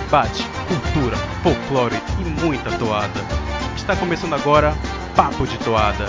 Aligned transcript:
debate, 0.00 0.44
cultura, 0.68 1.16
folclore 1.42 1.96
e 2.20 2.24
muita 2.42 2.70
toada. 2.76 3.18
Está 3.74 3.96
começando 3.96 4.34
agora 4.34 4.74
Papo 5.14 5.46
de 5.46 5.56
Toada. 5.56 6.04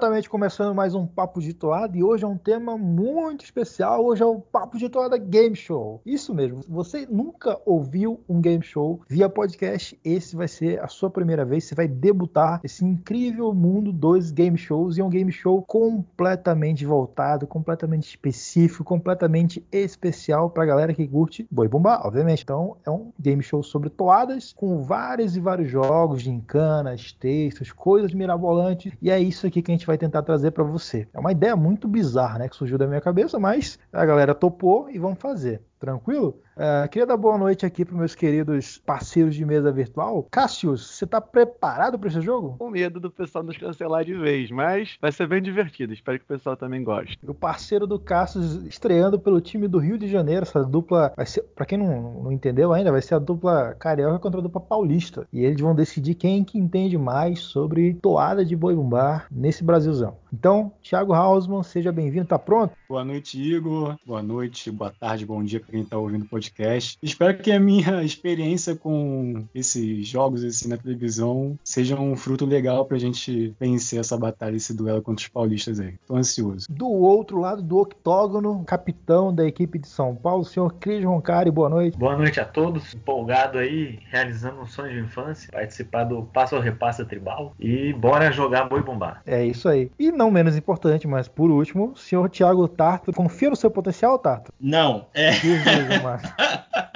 Exatamente, 0.00 0.30
começando 0.30 0.74
mais 0.74 0.94
um 0.94 1.06
Papo 1.06 1.42
de 1.42 1.52
Toada 1.52 1.94
e 1.94 2.02
hoje 2.02 2.24
é 2.24 2.26
um 2.26 2.38
tema 2.38 2.78
muito 2.78 3.44
especial. 3.44 4.02
Hoje 4.02 4.22
é 4.22 4.24
o 4.24 4.40
Papo 4.40 4.78
de 4.78 4.88
Toada 4.88 5.18
Game 5.18 5.54
Show. 5.54 6.00
Isso 6.06 6.34
mesmo, 6.34 6.62
você 6.66 7.06
nunca 7.10 7.60
ouviu 7.66 8.18
um 8.26 8.40
game 8.40 8.64
show 8.64 9.02
via 9.06 9.28
podcast, 9.28 10.00
esse 10.02 10.34
vai 10.34 10.48
ser 10.48 10.82
a 10.82 10.88
sua 10.88 11.10
primeira 11.10 11.44
vez. 11.44 11.64
Você 11.64 11.74
vai 11.74 11.86
debutar 11.86 12.62
esse 12.64 12.82
incrível 12.82 13.52
mundo 13.52 13.92
dos 13.92 14.30
game 14.30 14.56
shows 14.56 14.96
e 14.96 15.02
é 15.02 15.04
um 15.04 15.10
game 15.10 15.30
show 15.30 15.60
completamente 15.60 16.86
voltado, 16.86 17.46
completamente 17.46 18.08
específico, 18.08 18.82
completamente 18.82 19.62
especial 19.70 20.48
pra 20.48 20.64
galera 20.64 20.94
que 20.94 21.06
curte 21.06 21.46
boi 21.50 21.68
bombar, 21.68 22.06
obviamente. 22.06 22.42
Então 22.42 22.78
é 22.86 22.90
um 22.90 23.12
game 23.20 23.42
show 23.42 23.62
sobre 23.62 23.90
toadas 23.90 24.54
com 24.54 24.82
vários 24.82 25.36
e 25.36 25.40
vários 25.40 25.70
jogos, 25.70 26.26
encanas, 26.26 27.12
textos, 27.12 27.70
coisas 27.70 28.14
mirabolantes 28.14 28.94
e 29.02 29.10
é 29.10 29.20
isso 29.20 29.46
aqui 29.46 29.60
que 29.60 29.70
a 29.70 29.74
gente 29.74 29.89
vai 29.89 29.89
tentar 29.98 30.22
trazer 30.22 30.50
para 30.50 30.64
você. 30.64 31.08
É 31.12 31.18
uma 31.18 31.32
ideia 31.32 31.56
muito 31.56 31.88
bizarra, 31.88 32.38
né, 32.38 32.48
que 32.48 32.56
surgiu 32.56 32.78
da 32.78 32.86
minha 32.86 33.00
cabeça, 33.00 33.38
mas 33.38 33.78
a 33.92 34.04
galera 34.04 34.34
topou 34.34 34.88
e 34.90 34.98
vamos 34.98 35.18
fazer. 35.18 35.62
Tranquilo? 35.80 36.38
Uh, 36.54 36.86
queria 36.90 37.06
dar 37.06 37.16
boa 37.16 37.38
noite 37.38 37.64
aqui 37.64 37.86
para 37.86 37.96
meus 37.96 38.14
queridos 38.14 38.76
parceiros 38.84 39.34
de 39.34 39.46
mesa 39.46 39.72
virtual. 39.72 40.28
Cassius, 40.30 40.86
você 40.86 41.06
está 41.06 41.18
preparado 41.18 41.98
para 41.98 42.10
esse 42.10 42.20
jogo? 42.20 42.56
Com 42.58 42.68
medo 42.68 43.00
do 43.00 43.10
pessoal 43.10 43.42
nos 43.42 43.56
cancelar 43.56 44.04
de 44.04 44.12
vez, 44.12 44.50
mas 44.50 44.98
vai 45.00 45.10
ser 45.10 45.26
bem 45.26 45.40
divertido. 45.40 45.94
Espero 45.94 46.18
que 46.18 46.24
o 46.26 46.28
pessoal 46.28 46.58
também 46.58 46.84
goste. 46.84 47.18
O 47.26 47.32
parceiro 47.32 47.86
do 47.86 47.98
Cassius 47.98 48.62
estreando 48.66 49.18
pelo 49.18 49.40
time 49.40 49.66
do 49.66 49.78
Rio 49.78 49.96
de 49.96 50.06
Janeiro. 50.06 50.42
Essa 50.42 50.62
dupla 50.62 51.14
vai 51.16 51.24
ser, 51.24 51.44
para 51.54 51.64
quem 51.64 51.78
não, 51.78 52.24
não, 52.24 52.30
entendeu 52.30 52.74
ainda, 52.74 52.92
vai 52.92 53.00
ser 53.00 53.14
a 53.14 53.18
dupla 53.18 53.74
carioca 53.78 54.18
contra 54.18 54.40
a 54.40 54.42
dupla 54.42 54.60
paulista. 54.60 55.26
E 55.32 55.42
eles 55.42 55.62
vão 55.62 55.74
decidir 55.74 56.14
quem 56.14 56.44
que 56.44 56.58
entende 56.58 56.98
mais 56.98 57.40
sobre 57.40 57.94
toada 57.94 58.44
de 58.44 58.54
boi 58.54 58.74
bumbá 58.74 59.24
nesse 59.30 59.64
Brasilzão. 59.64 60.18
Então, 60.30 60.72
Thiago 60.82 61.14
Hausmann, 61.14 61.62
seja 61.62 61.90
bem-vindo. 61.90 62.26
Tá 62.26 62.38
pronto? 62.38 62.74
Boa 62.86 63.02
noite, 63.02 63.40
Igor. 63.40 63.96
Boa 64.06 64.22
noite, 64.22 64.70
boa 64.70 64.90
tarde, 64.90 65.24
bom 65.24 65.42
dia 65.42 65.58
para 65.70 65.76
quem 65.76 65.82
está 65.82 65.96
ouvindo 65.96 66.24
o 66.24 66.28
podcast. 66.28 66.98
Espero 67.00 67.38
que 67.38 67.52
a 67.52 67.60
minha 67.60 68.02
experiência 68.02 68.74
com 68.74 69.44
esses 69.54 70.06
jogos 70.06 70.44
assim 70.44 70.68
na 70.68 70.76
televisão 70.76 71.56
seja 71.62 71.94
um 71.94 72.16
fruto 72.16 72.44
legal 72.44 72.84
para 72.84 72.96
a 72.96 73.00
gente 73.00 73.54
vencer 73.58 74.00
essa 74.00 74.18
batalha, 74.18 74.56
esse 74.56 74.74
duelo 74.74 75.00
contra 75.00 75.22
os 75.22 75.28
paulistas 75.28 75.78
aí. 75.78 75.94
Tô 76.06 76.16
ansioso. 76.16 76.66
Do 76.68 76.88
outro 76.88 77.38
lado 77.38 77.62
do 77.62 77.78
octógono, 77.78 78.64
capitão 78.64 79.32
da 79.32 79.46
equipe 79.46 79.78
de 79.78 79.86
São 79.86 80.14
Paulo, 80.14 80.42
o 80.42 80.44
senhor 80.44 80.74
Cris 80.74 81.04
Roncari, 81.04 81.50
boa 81.50 81.68
noite. 81.68 81.96
Boa 81.96 82.16
noite 82.16 82.40
a 82.40 82.44
todos. 82.44 82.94
Empolgado 82.94 83.58
aí, 83.58 84.00
realizando 84.10 84.60
um 84.60 84.66
sonho 84.66 84.92
de 84.92 85.00
infância, 85.00 85.50
participar 85.52 86.04
do 86.04 86.22
Passo 86.24 86.56
ao 86.56 86.62
Repassa 86.62 87.04
Tribal 87.04 87.54
e 87.58 87.92
bora 87.92 88.32
jogar 88.32 88.68
boi 88.68 88.82
bombar. 88.82 89.22
É 89.24 89.44
isso 89.44 89.68
aí. 89.68 89.90
E 89.98 90.10
não 90.10 90.30
menos 90.30 90.56
importante, 90.56 91.06
mas 91.06 91.28
por 91.28 91.50
último, 91.50 91.92
o 91.92 91.96
senhor 91.96 92.28
Thiago 92.28 92.66
Tarto, 92.66 93.12
confia 93.12 93.50
no 93.50 93.56
seu 93.56 93.70
potencial, 93.70 94.18
Tarto? 94.18 94.52
Não, 94.60 95.06
é 95.14 95.30
digo, 95.64 96.02
mano. 96.02 96.22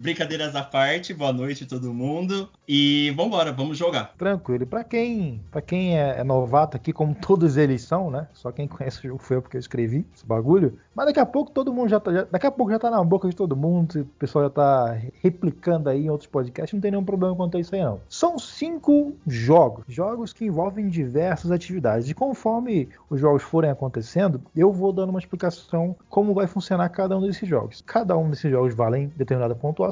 Brincadeiras 0.00 0.56
à 0.56 0.62
parte, 0.62 1.12
boa 1.12 1.30
noite 1.30 1.66
todo 1.66 1.92
mundo. 1.92 2.48
E 2.66 3.12
vambora, 3.14 3.52
vamos 3.52 3.76
jogar. 3.76 4.14
Tranquilo. 4.16 4.66
Para 4.66 4.82
quem, 4.82 5.42
pra 5.50 5.60
quem 5.60 5.98
é, 5.98 6.20
é, 6.20 6.24
novato 6.24 6.74
aqui, 6.74 6.90
como 6.90 7.14
todos 7.14 7.58
eles 7.58 7.82
são, 7.82 8.10
né? 8.10 8.26
Só 8.32 8.50
quem 8.50 8.66
conhece 8.66 9.00
o 9.00 9.10
jogo 9.10 9.22
foi 9.22 9.36
eu 9.36 9.42
porque 9.42 9.58
eu 9.58 9.60
escrevi 9.60 10.06
esse 10.16 10.24
bagulho. 10.24 10.78
Mas 10.94 11.04
daqui 11.04 11.20
a 11.20 11.26
pouco 11.26 11.50
todo 11.50 11.70
mundo 11.70 11.90
já 11.90 12.00
tá. 12.00 12.14
Já, 12.14 12.22
daqui 12.30 12.46
a 12.46 12.50
pouco 12.50 12.72
já 12.72 12.78
tá 12.78 12.90
na 12.90 13.04
boca 13.04 13.28
de 13.28 13.36
todo 13.36 13.54
mundo. 13.54 14.00
O 14.00 14.04
pessoal 14.18 14.44
já 14.44 14.50
tá 14.50 14.98
replicando 15.22 15.90
aí 15.90 16.06
em 16.06 16.08
outros 16.08 16.30
podcasts. 16.30 16.72
Não 16.72 16.80
tem 16.80 16.92
nenhum 16.92 17.04
problema 17.04 17.36
quanto 17.36 17.58
a 17.58 17.60
isso 17.60 17.74
aí, 17.74 17.82
não. 17.82 18.00
São 18.08 18.38
cinco 18.38 19.12
jogos. 19.26 19.84
Jogos 19.86 20.32
que 20.32 20.46
envolvem 20.46 20.88
diversas 20.88 21.50
atividades. 21.50 22.08
E 22.08 22.14
conforme 22.14 22.88
os 23.10 23.20
jogos 23.20 23.42
forem 23.42 23.70
acontecendo, 23.70 24.40
eu 24.56 24.72
vou 24.72 24.94
dando 24.94 25.10
uma 25.10 25.18
explicação 25.18 25.94
como 26.08 26.32
vai 26.32 26.46
funcionar 26.46 26.88
cada 26.88 27.18
um 27.18 27.20
desses 27.20 27.46
jogos. 27.46 27.82
Cada 27.84 28.16
um 28.16 28.30
desses 28.30 28.50
jogos 28.50 28.74
valem 28.74 29.12
determinada 29.14 29.54
pontuação 29.54 29.89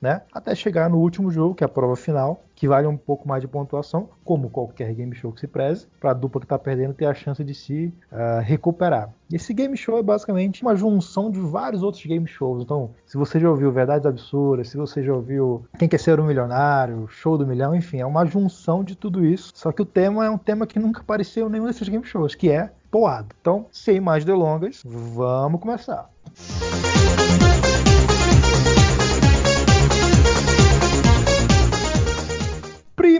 né? 0.00 0.22
Até 0.32 0.54
chegar 0.54 0.88
no 0.88 0.98
último 0.98 1.30
jogo, 1.30 1.54
que 1.54 1.64
é 1.64 1.66
a 1.66 1.68
prova 1.68 1.96
final, 1.96 2.42
que 2.54 2.68
vale 2.68 2.86
um 2.86 2.96
pouco 2.96 3.28
mais 3.28 3.42
de 3.42 3.48
pontuação, 3.48 4.08
como 4.24 4.48
qualquer 4.48 4.92
game 4.94 5.14
show 5.14 5.32
que 5.32 5.40
se 5.40 5.46
preze, 5.46 5.86
para 6.00 6.10
a 6.10 6.14
dupla 6.14 6.40
que 6.40 6.46
está 6.46 6.58
perdendo 6.58 6.94
ter 6.94 7.06
a 7.06 7.14
chance 7.14 7.42
de 7.42 7.54
se 7.54 7.92
uh, 8.10 8.40
recuperar. 8.42 9.10
Esse 9.32 9.52
game 9.52 9.76
show 9.76 9.98
é 9.98 10.02
basicamente 10.02 10.62
uma 10.62 10.76
junção 10.76 11.30
de 11.30 11.38
vários 11.40 11.82
outros 11.82 12.04
game 12.04 12.26
shows. 12.26 12.62
Então, 12.62 12.90
se 13.04 13.16
você 13.16 13.38
já 13.40 13.50
ouviu 13.50 13.72
Verdades 13.72 14.06
Absurdas, 14.06 14.68
se 14.68 14.76
você 14.76 15.02
já 15.02 15.12
ouviu 15.12 15.64
Quem 15.78 15.88
Quer 15.88 15.98
Ser 15.98 16.20
um 16.20 16.24
Milionário, 16.24 17.06
Show 17.08 17.36
do 17.36 17.46
Milhão, 17.46 17.74
enfim, 17.74 17.98
é 17.98 18.06
uma 18.06 18.24
junção 18.24 18.84
de 18.84 18.96
tudo 18.96 19.24
isso. 19.24 19.52
Só 19.54 19.72
que 19.72 19.82
o 19.82 19.86
tema 19.86 20.24
é 20.24 20.30
um 20.30 20.38
tema 20.38 20.66
que 20.66 20.78
nunca 20.78 21.00
apareceu 21.00 21.48
em 21.48 21.50
nenhum 21.50 21.66
desses 21.66 21.88
game 21.88 22.04
shows, 22.04 22.34
que 22.34 22.50
é 22.50 22.70
toado. 22.90 23.28
Então, 23.40 23.66
sem 23.70 24.00
mais 24.00 24.24
delongas, 24.24 24.82
vamos 24.84 25.60
começar. 25.60 26.08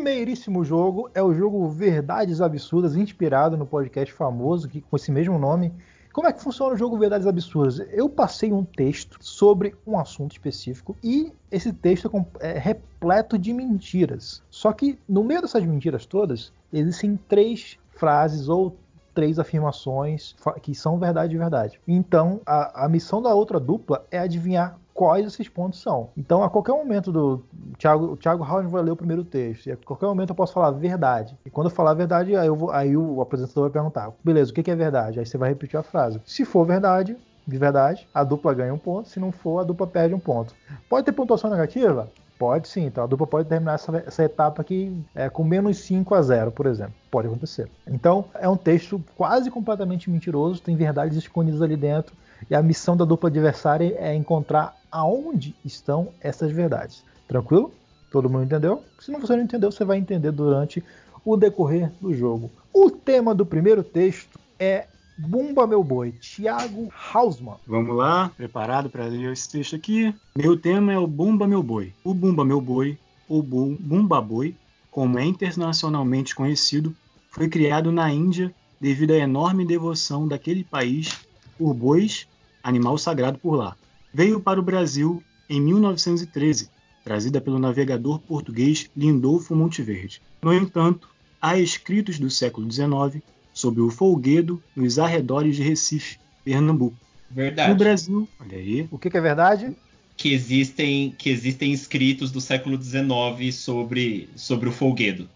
Primeiríssimo 0.07 0.65
jogo 0.65 1.11
é 1.17 1.21
o 1.21 1.35
jogo 1.35 1.69
Verdades 1.69 2.41
Absurdas, 2.41 2.95
inspirado 2.95 3.57
no 3.57 3.67
podcast 3.67 4.15
famoso 4.15 4.69
que, 4.69 4.81
com 4.81 4.95
esse 4.95 5.11
mesmo 5.11 5.37
nome. 5.37 5.75
Como 6.13 6.29
é 6.29 6.33
que 6.33 6.41
funciona 6.41 6.75
o 6.75 6.79
jogo 6.79 6.97
Verdades 6.97 7.27
Absurdas? 7.27 7.81
Eu 7.91 8.09
passei 8.09 8.53
um 8.53 8.65
texto 8.65 9.19
sobre 9.21 9.75
um 9.85 9.99
assunto 9.99 10.31
específico 10.31 10.97
e 11.03 11.33
esse 11.51 11.73
texto 11.73 12.09
é 12.39 12.57
repleto 12.57 13.37
de 13.37 13.53
mentiras. 13.53 14.45
Só 14.49 14.73
que 14.73 14.97
no 15.09 15.25
meio 15.25 15.43
dessas 15.43 15.65
mentiras 15.65 16.07
todas, 16.07 16.53
existem 16.73 17.19
três 17.29 17.77
frases 17.91 18.49
ou 18.49 18.77
três 19.13 19.41
afirmações 19.41 20.37
que 20.63 20.73
são 20.73 21.01
verdade 21.01 21.31
de 21.31 21.39
verdade. 21.39 21.81
Então, 21.89 22.41
a, 22.47 22.85
a 22.85 22.89
missão 22.89 23.21
da 23.21 23.35
outra 23.35 23.59
dupla 23.59 24.07
é 24.13 24.21
adivinhar 24.21 24.79
quais 24.97 25.27
esses 25.27 25.47
pontos 25.49 25.81
são. 25.81 26.09
Então, 26.17 26.43
a 26.43 26.49
qualquer 26.49 26.73
momento 26.73 27.13
do 27.13 27.45
Thiago, 27.79 28.13
o 28.13 28.17
Thiago 28.17 28.43
House 28.43 28.69
vai 28.71 28.83
ler 28.83 28.91
o 28.91 28.97
primeiro 28.97 29.23
texto, 29.23 29.67
e 29.67 29.73
a 29.73 29.77
qualquer 29.77 30.07
momento 30.07 30.31
eu 30.31 30.35
posso 30.35 30.55
falar 30.55 30.71
verdade. 30.71 31.37
E 31.45 31.51
quando 31.51 31.69
eu 31.69 31.71
falar 31.71 31.93
verdade, 31.93 32.35
aí, 32.35 32.49
vou, 32.49 32.71
aí 32.71 32.97
o 32.97 33.21
apresentador 33.21 33.65
vai 33.65 33.71
perguntar: 33.71 34.11
beleza, 34.25 34.51
o 34.51 34.55
que 34.55 34.71
é 34.71 34.75
verdade? 34.75 35.21
Aí 35.21 35.27
você 35.27 35.37
vai 35.37 35.51
repetir 35.51 35.79
a 35.79 35.83
frase. 35.83 36.21
Se 36.25 36.47
for 36.47 36.65
verdade, 36.65 37.15
de 37.47 37.59
verdade, 37.59 38.09
a 38.13 38.25
dupla 38.25 38.55
ganha 38.55 38.73
um 38.73 38.79
ponto, 38.79 39.09
se 39.09 39.21
não 39.21 39.31
for, 39.31 39.61
a 39.61 39.65
dupla 39.65 39.87
perde 39.87 40.15
um 40.15 40.19
ponto. 40.19 40.55
Pode 40.89 41.05
ter 41.05 41.13
pontuação 41.13 41.51
negativa? 41.51 42.09
Pode 42.39 42.69
sim, 42.69 42.85
então 42.85 43.05
a 43.05 43.07
dupla 43.07 43.27
pode 43.27 43.49
terminar 43.49 43.75
essa, 43.75 43.97
essa 44.07 44.25
etapa 44.25 44.61
aqui 44.61 44.95
é, 45.15 45.31
com 45.31 45.43
menos 45.43 45.79
5 45.79 46.15
a 46.15 46.21
0, 46.21 46.51
por 46.51 46.67
exemplo. 46.67 46.95
Pode 47.11 47.29
acontecer. 47.29 47.71
Então, 47.87 48.27
é 48.35 48.49
um 48.49 48.57
texto 48.57 49.03
quase 49.17 49.51
completamente 49.51 50.11
mentiroso, 50.11 50.61
tem 50.61 50.77
verdades 50.77 51.17
escondidas 51.17 51.63
ali 51.63 51.77
dentro, 51.77 52.15
e 52.51 52.55
a 52.55 52.63
missão 52.63 52.97
da 52.97 53.05
dupla 53.05 53.29
adversária 53.29 53.95
é 53.99 54.15
encontrar 54.15 54.77
aonde 54.91 55.55
estão 55.65 56.09
essas 56.21 56.53
verdades. 56.53 57.03
Tranquilo? 57.27 57.73
Todo 58.11 58.31
mundo 58.31 58.45
entendeu? 58.45 58.83
Se 59.01 59.11
não 59.11 59.21
você 59.21 59.37
não 59.37 59.43
entendeu, 59.43 59.71
você 59.71 59.85
vai 59.85 59.99
entender 59.99 60.31
durante 60.31 60.83
o 61.25 61.37
decorrer 61.37 61.91
do 62.01 62.15
jogo. 62.15 62.51
O 62.73 62.91
tema 62.91 63.35
do 63.35 63.45
primeiro 63.45 63.83
texto 63.83 64.39
é 64.59 64.87
Bumba 65.19 65.67
Meu 65.67 65.83
Boi, 65.83 66.13
Thiago 66.13 66.93
Hausmann. 67.13 67.57
Vamos 67.67 67.97
lá, 67.97 68.31
preparado 68.37 68.89
para 68.89 69.07
ler 69.07 69.33
esse 69.33 69.51
texto 69.51 69.75
aqui. 69.75 70.15
Meu 70.37 70.57
tema 70.57 70.93
é 70.93 70.99
o 70.99 71.07
Bumba 71.07 71.49
Meu 71.49 71.63
Boi. 71.63 71.93
O 72.05 72.15
Bumba 72.15 72.45
Meu 72.45 72.61
Boi, 72.61 72.99
ou 73.29 73.43
Bumba 73.43 74.21
Boi, 74.21 74.55
como 74.91 75.19
é 75.19 75.25
internacionalmente 75.25 76.35
conhecido, 76.35 76.95
foi 77.31 77.49
criado 77.49 77.91
na 77.91 78.11
Índia 78.13 78.55
devido 78.81 79.13
à 79.13 79.17
enorme 79.17 79.65
devoção 79.65 80.29
daquele 80.29 80.63
país 80.65 81.27
por 81.59 81.75
bois, 81.75 82.29
animal 82.69 82.99
sagrado 82.99 83.39
por 83.39 83.55
lá 83.55 83.77
veio 84.13 84.41
para 84.41 84.59
o 84.59 84.63
Brasil 84.63 85.23
em 85.49 85.61
1913, 85.61 86.71
trazida 87.05 87.39
pelo 87.39 87.59
navegador 87.59 88.19
português 88.19 88.91
Lindolfo 88.97 89.55
Monteverde. 89.55 90.23
No 90.43 90.55
entanto, 90.55 91.09
há 91.41 91.59
escritos 91.59 92.19
do 92.19 92.31
século 92.31 92.71
XIX 92.71 93.23
sobre 93.53 93.83
o 93.83 93.91
folguedo 93.91 94.63
nos 94.75 94.99
arredores 94.99 95.55
de 95.55 95.63
Recife, 95.63 96.19
Pernambuco. 96.43 96.97
Verdade. 97.31 97.71
No 97.71 97.77
Brasil, 97.77 98.29
olha 98.41 98.57
aí. 98.57 98.89
O 98.91 98.99
que, 98.99 99.11
que 99.11 99.19
é 99.19 99.21
verdade? 99.21 99.77
Que 100.17 100.33
existem, 100.33 101.15
que 101.19 101.29
existem 101.29 101.73
escritos 101.73 102.31
do 102.31 102.41
século 102.41 102.83
XIX 102.83 103.55
sobre, 103.55 104.31
sobre 104.35 104.71
o 104.71 104.73
folguedo. 104.73 105.29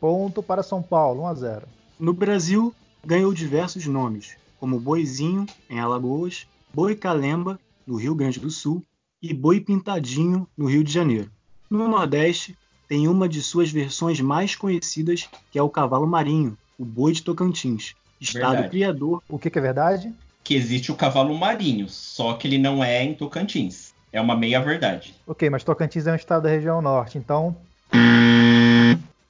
Ponto 0.00 0.42
para 0.42 0.62
São 0.62 0.80
Paulo, 0.80 1.22
1 1.22 1.26
a 1.26 1.34
0. 1.34 1.66
No 1.98 2.14
Brasil, 2.14 2.74
ganhou 3.04 3.34
diversos 3.34 3.86
nomes, 3.86 4.39
como 4.60 4.78
Boizinho, 4.78 5.46
em 5.68 5.80
Alagoas, 5.80 6.46
Boi 6.72 6.94
Calemba, 6.94 7.58
no 7.86 7.96
Rio 7.96 8.14
Grande 8.14 8.38
do 8.38 8.50
Sul, 8.50 8.84
e 9.22 9.34
Boi 9.34 9.60
Pintadinho, 9.60 10.46
no 10.56 10.66
Rio 10.66 10.84
de 10.84 10.92
Janeiro. 10.92 11.30
No 11.68 11.88
Nordeste, 11.88 12.56
tem 12.86 13.08
uma 13.08 13.28
de 13.28 13.42
suas 13.42 13.70
versões 13.70 14.20
mais 14.20 14.54
conhecidas, 14.54 15.28
que 15.50 15.58
é 15.58 15.62
o 15.62 15.70
cavalo 15.70 16.06
marinho, 16.06 16.56
o 16.78 16.84
boi 16.84 17.12
de 17.12 17.22
Tocantins, 17.22 17.94
estado 18.20 18.52
Verdade. 18.52 18.70
criador. 18.70 19.22
O 19.28 19.38
que, 19.38 19.48
que 19.48 19.58
é 19.58 19.62
verdade? 19.62 20.12
Que 20.42 20.54
existe 20.54 20.90
o 20.90 20.96
cavalo 20.96 21.36
marinho, 21.36 21.88
só 21.88 22.34
que 22.34 22.48
ele 22.48 22.58
não 22.58 22.82
é 22.82 23.02
em 23.02 23.14
Tocantins. 23.14 23.94
É 24.12 24.20
uma 24.20 24.36
meia-verdade. 24.36 25.14
Ok, 25.26 25.48
mas 25.48 25.62
Tocantins 25.62 26.06
é 26.06 26.12
um 26.12 26.16
estado 26.16 26.42
da 26.42 26.48
região 26.48 26.82
norte, 26.82 27.16
então. 27.16 27.56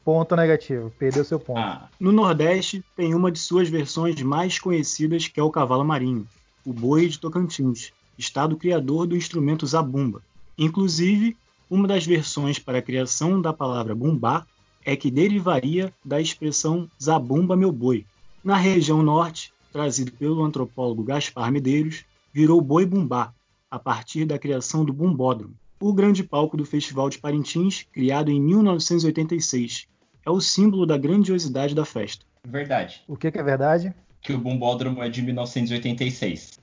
Ponto 0.05 0.35
negativo. 0.35 0.91
Perdeu 0.99 1.25
seu 1.25 1.39
ponto. 1.39 1.59
Ah, 1.59 1.89
No 1.99 2.11
Nordeste, 2.11 2.83
tem 2.97 3.15
uma 3.15 3.31
de 3.31 3.39
suas 3.39 3.69
versões 3.69 4.21
mais 4.23 4.59
conhecidas, 4.59 5.29
que 5.29 5.39
é 5.39 5.43
o 5.43 5.51
cavalo 5.51 5.85
marinho, 5.85 6.27
o 6.65 6.73
boi 6.73 7.09
de 7.09 7.19
Tocantins, 7.19 7.93
estado 8.19 8.57
criador 8.57 9.07
do 9.07 9.17
instrumento 9.17 9.67
zabumba. 9.67 10.23
Inclusive, 10.57 11.37
uma 11.69 11.87
das 11.87 12.05
versões 12.07 12.59
para 12.59 12.79
a 12.79 12.83
criação 12.83 13.41
da 13.41 13.53
palavra 13.53 13.95
bumbá 13.95 14.47
é 14.85 14.97
que 14.97 15.11
derivaria 15.11 15.93
da 16.05 16.21
expressão 16.21 16.89
zabumba 17.01 17.57
meu 17.57 17.71
boi. 17.71 18.07
Na 18.43 18.57
região 18.57 19.03
norte, 19.03 19.53
trazido 19.73 20.13
pelo 20.13 20.43
antropólogo 20.43 21.03
Gaspar 21.03 21.53
Medeiros, 21.53 22.05
virou 22.33 22.61
boi 22.61 22.87
bumbá, 22.87 23.33
a 23.71 23.79
partir 23.79 24.25
da 24.25 24.39
criação 24.39 24.85
do 24.85 24.93
bumbódromo, 24.93 25.55
o 25.81 25.93
grande 25.93 26.23
palco 26.23 26.57
do 26.57 26.65
Festival 26.65 27.09
de 27.09 27.19
Parintins, 27.19 27.85
criado 27.93 28.31
em 28.31 28.41
1986. 28.41 29.87
É 30.27 30.31
o 30.31 30.41
símbolo 30.41 30.85
da 30.87 30.99
grandiosidade 30.99 31.75
da 31.75 31.85
festa. 31.85 32.25
verdade. 32.47 33.03
O 33.09 33.17
que, 33.17 33.31
que 33.31 33.39
é 33.39 33.43
verdade? 33.43 33.95
Que 34.21 34.33
o 34.35 34.39
Bumbódromo 34.39 35.03
é 35.03 35.09
de 35.09 35.23
1986. 35.23 36.59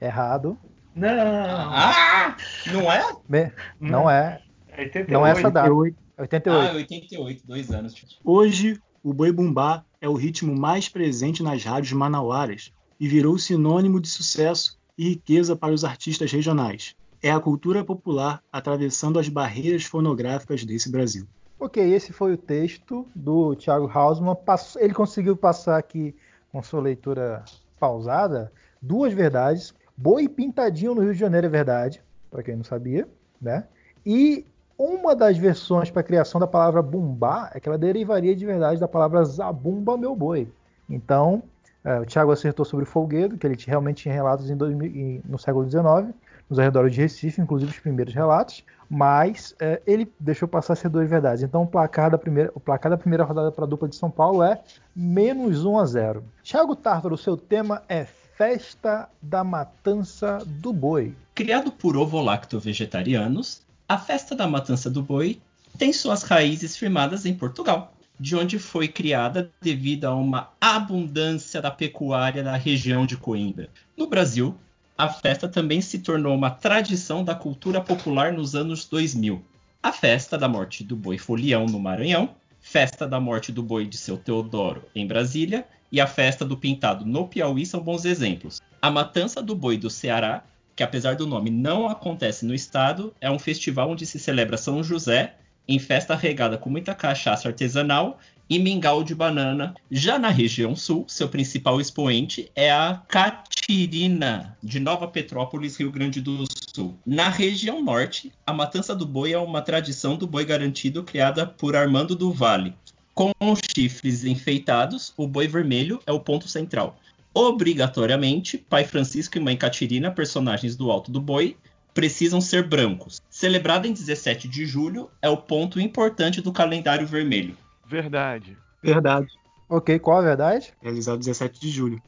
Errado. 0.00 0.58
Não, 0.94 1.08
Ah! 1.10 2.36
Não 2.72 2.90
é? 2.92 3.12
Me- 3.28 3.52
Não 3.80 4.10
é. 4.10 4.40
88. 4.78 5.10
Não 5.12 5.26
é 5.26 5.30
essa 5.30 5.50
data. 5.50 5.70
88. 5.72 5.96
88. 6.18 6.70
Ah, 6.70 6.76
88, 6.76 7.46
dois 7.46 7.70
anos. 7.70 7.94
tipo. 7.94 8.10
Hoje, 8.24 8.80
o 9.02 9.12
boi 9.12 9.32
bumbá 9.32 9.84
é 10.00 10.08
o 10.08 10.14
ritmo 10.14 10.54
mais 10.58 10.88
presente 10.88 11.42
nas 11.42 11.62
rádios 11.64 11.92
manauaras 11.92 12.72
e 12.98 13.06
virou 13.08 13.38
sinônimo 13.38 14.00
de 14.00 14.08
sucesso 14.08 14.78
e 14.96 15.10
riqueza 15.10 15.56
para 15.56 15.72
os 15.72 15.84
artistas 15.84 16.30
regionais. 16.32 16.94
É 17.22 17.30
a 17.30 17.38
cultura 17.38 17.84
popular 17.84 18.42
atravessando 18.52 19.18
as 19.18 19.28
barreiras 19.28 19.84
fonográficas 19.84 20.64
desse 20.64 20.90
Brasil. 20.90 21.24
Ok, 21.58 21.80
esse 21.80 22.12
foi 22.12 22.32
o 22.32 22.36
texto 22.36 23.06
do 23.14 23.54
Thiago 23.54 23.88
Hausmann. 23.92 24.36
Ele 24.78 24.92
conseguiu 24.92 25.36
passar 25.36 25.78
aqui, 25.78 26.14
com 26.50 26.60
sua 26.62 26.80
leitura 26.80 27.44
pausada, 27.78 28.52
duas 28.80 29.12
verdades. 29.12 29.72
Boi 29.96 30.28
pintadinho 30.28 30.94
no 30.94 31.02
Rio 31.02 31.12
de 31.12 31.20
Janeiro 31.20 31.46
é 31.46 31.50
verdade, 31.50 32.02
para 32.28 32.42
quem 32.42 32.56
não 32.56 32.64
sabia, 32.64 33.08
né? 33.40 33.68
E 34.04 34.44
uma 34.76 35.14
das 35.14 35.38
versões 35.38 35.90
para 35.90 36.00
a 36.00 36.04
criação 36.04 36.40
da 36.40 36.46
palavra 36.48 36.82
bumbá 36.82 37.52
é 37.54 37.60
que 37.60 37.68
ela 37.68 37.78
derivaria 37.78 38.34
de 38.34 38.44
verdade 38.44 38.80
da 38.80 38.88
palavra 38.88 39.24
zabumba 39.24 39.96
meu 39.96 40.16
boi. 40.16 40.48
Então, 40.90 41.44
é, 41.84 42.00
o 42.00 42.04
Thiago 42.04 42.32
acertou 42.32 42.64
sobre 42.64 42.84
o 42.84 42.88
folguedo, 42.88 43.38
que 43.38 43.46
ele 43.46 43.56
realmente 43.64 44.02
tinha 44.02 44.14
relatos 44.14 44.50
em 44.50 44.56
2000 44.56 44.86
em- 44.88 45.22
no 45.24 45.38
século 45.38 45.64
XIX, 45.70 46.12
nos 46.48 46.58
arredores 46.58 46.94
de 46.94 47.00
Recife, 47.00 47.40
inclusive 47.40 47.70
os 47.70 47.78
primeiros 47.78 48.14
relatos, 48.14 48.64
mas 48.88 49.54
é, 49.58 49.80
ele 49.86 50.10
deixou 50.20 50.46
passar 50.46 50.76
ser 50.76 50.88
duas 50.88 51.08
verdades. 51.08 51.42
Então 51.42 51.62
o 51.62 51.66
placar 51.66 52.10
da 52.10 52.18
primeira, 52.18 52.52
o 52.54 52.60
placar 52.60 52.90
da 52.90 52.98
primeira 52.98 53.24
rodada 53.24 53.50
para 53.50 53.64
a 53.64 53.68
dupla 53.68 53.88
de 53.88 53.96
São 53.96 54.10
Paulo 54.10 54.42
é 54.42 54.60
menos 54.94 55.64
1 55.64 55.78
a 55.78 55.86
0. 55.86 56.24
Thiago 56.42 56.76
Tártaro, 56.76 57.14
o 57.14 57.18
seu 57.18 57.36
tema 57.36 57.82
é 57.88 58.04
Festa 58.04 59.08
da 59.20 59.42
Matança 59.42 60.38
do 60.46 60.72
Boi. 60.72 61.14
Criado 61.34 61.72
por 61.72 61.96
ovo-lacto-vegetarianos, 61.96 63.62
a 63.88 63.98
festa 63.98 64.34
da 64.34 64.46
matança 64.46 64.88
do 64.88 65.02
boi 65.02 65.40
tem 65.78 65.92
suas 65.92 66.22
raízes 66.22 66.76
firmadas 66.76 67.26
em 67.26 67.34
Portugal, 67.34 67.92
de 68.18 68.36
onde 68.36 68.58
foi 68.58 68.88
criada 68.88 69.50
devido 69.60 70.04
a 70.04 70.14
uma 70.14 70.50
abundância 70.60 71.60
da 71.60 71.70
pecuária 71.70 72.42
na 72.42 72.56
região 72.56 73.04
de 73.04 73.16
Coimbra. 73.16 73.68
No 73.96 74.06
Brasil, 74.06 74.54
a 75.02 75.08
festa 75.08 75.48
também 75.48 75.80
se 75.80 75.98
tornou 75.98 76.32
uma 76.32 76.48
tradição 76.48 77.24
da 77.24 77.34
cultura 77.34 77.80
popular 77.80 78.32
nos 78.32 78.54
anos 78.54 78.84
2000. 78.84 79.44
A 79.82 79.90
festa 79.90 80.38
da 80.38 80.46
morte 80.46 80.84
do 80.84 80.94
boi 80.94 81.18
folião 81.18 81.66
no 81.66 81.80
Maranhão, 81.80 82.36
festa 82.60 83.04
da 83.04 83.18
morte 83.18 83.50
do 83.50 83.64
boi 83.64 83.84
de 83.84 83.96
seu 83.96 84.16
Teodoro 84.16 84.84
em 84.94 85.04
Brasília 85.04 85.66
e 85.90 86.00
a 86.00 86.06
festa 86.06 86.44
do 86.44 86.56
pintado 86.56 87.04
no 87.04 87.26
Piauí 87.26 87.66
são 87.66 87.80
bons 87.80 88.04
exemplos. 88.04 88.60
A 88.80 88.92
matança 88.92 89.42
do 89.42 89.56
boi 89.56 89.76
do 89.76 89.90
Ceará 89.90 90.44
que 90.76 90.84
apesar 90.84 91.16
do 91.16 91.26
nome 91.26 91.50
não 91.50 91.88
acontece 91.88 92.46
no 92.46 92.54
estado, 92.54 93.12
é 93.20 93.28
um 93.28 93.40
festival 93.40 93.90
onde 93.90 94.06
se 94.06 94.20
celebra 94.20 94.56
São 94.56 94.84
José 94.84 95.34
em 95.66 95.80
festa 95.80 96.14
regada 96.14 96.56
com 96.56 96.70
muita 96.70 96.94
cachaça 96.94 97.48
artesanal 97.48 98.20
e 98.48 98.58
mingau 98.58 99.02
de 99.02 99.14
banana. 99.14 99.74
Já 99.90 100.18
na 100.18 100.28
região 100.28 100.76
sul, 100.76 101.04
seu 101.08 101.28
principal 101.28 101.80
expoente 101.80 102.50
é 102.54 102.70
a 102.70 103.02
Catirina, 103.08 104.56
de 104.62 104.78
Nova 104.78 105.08
Petrópolis, 105.08 105.76
Rio 105.76 105.90
Grande 105.90 106.20
do 106.20 106.44
Sul. 106.74 106.98
Na 107.04 107.28
região 107.28 107.82
norte, 107.82 108.32
a 108.46 108.52
matança 108.52 108.94
do 108.94 109.06
boi 109.06 109.32
é 109.32 109.38
uma 109.38 109.62
tradição 109.62 110.16
do 110.16 110.26
boi 110.26 110.44
garantido 110.44 111.02
criada 111.02 111.46
por 111.46 111.76
Armando 111.76 112.14
do 112.14 112.32
Vale. 112.32 112.74
Com 113.14 113.32
os 113.40 113.60
chifres 113.76 114.24
enfeitados, 114.24 115.12
o 115.16 115.26
boi 115.26 115.46
vermelho 115.46 116.00
é 116.06 116.12
o 116.12 116.20
ponto 116.20 116.48
central. 116.48 116.98
Obrigatoriamente, 117.34 118.58
pai 118.58 118.84
Francisco 118.84 119.38
e 119.38 119.40
mãe 119.40 119.56
Catirina, 119.56 120.10
personagens 120.10 120.76
do 120.76 120.90
Alto 120.90 121.10
do 121.10 121.20
Boi, 121.20 121.56
precisam 121.94 122.40
ser 122.40 122.66
brancos. 122.66 123.20
Celebrado 123.30 123.86
em 123.86 123.92
17 123.92 124.48
de 124.48 124.66
julho, 124.66 125.10
é 125.20 125.28
o 125.28 125.36
ponto 125.36 125.80
importante 125.80 126.40
do 126.40 126.52
calendário 126.52 127.06
vermelho. 127.06 127.56
Verdade. 127.92 128.56
Verdade. 128.82 129.28
Ok, 129.68 129.98
qual 129.98 130.18
a 130.18 130.22
verdade? 130.22 130.72
Realizado 130.80 131.18
17 131.18 131.60
de 131.60 131.68
julho. 131.68 132.02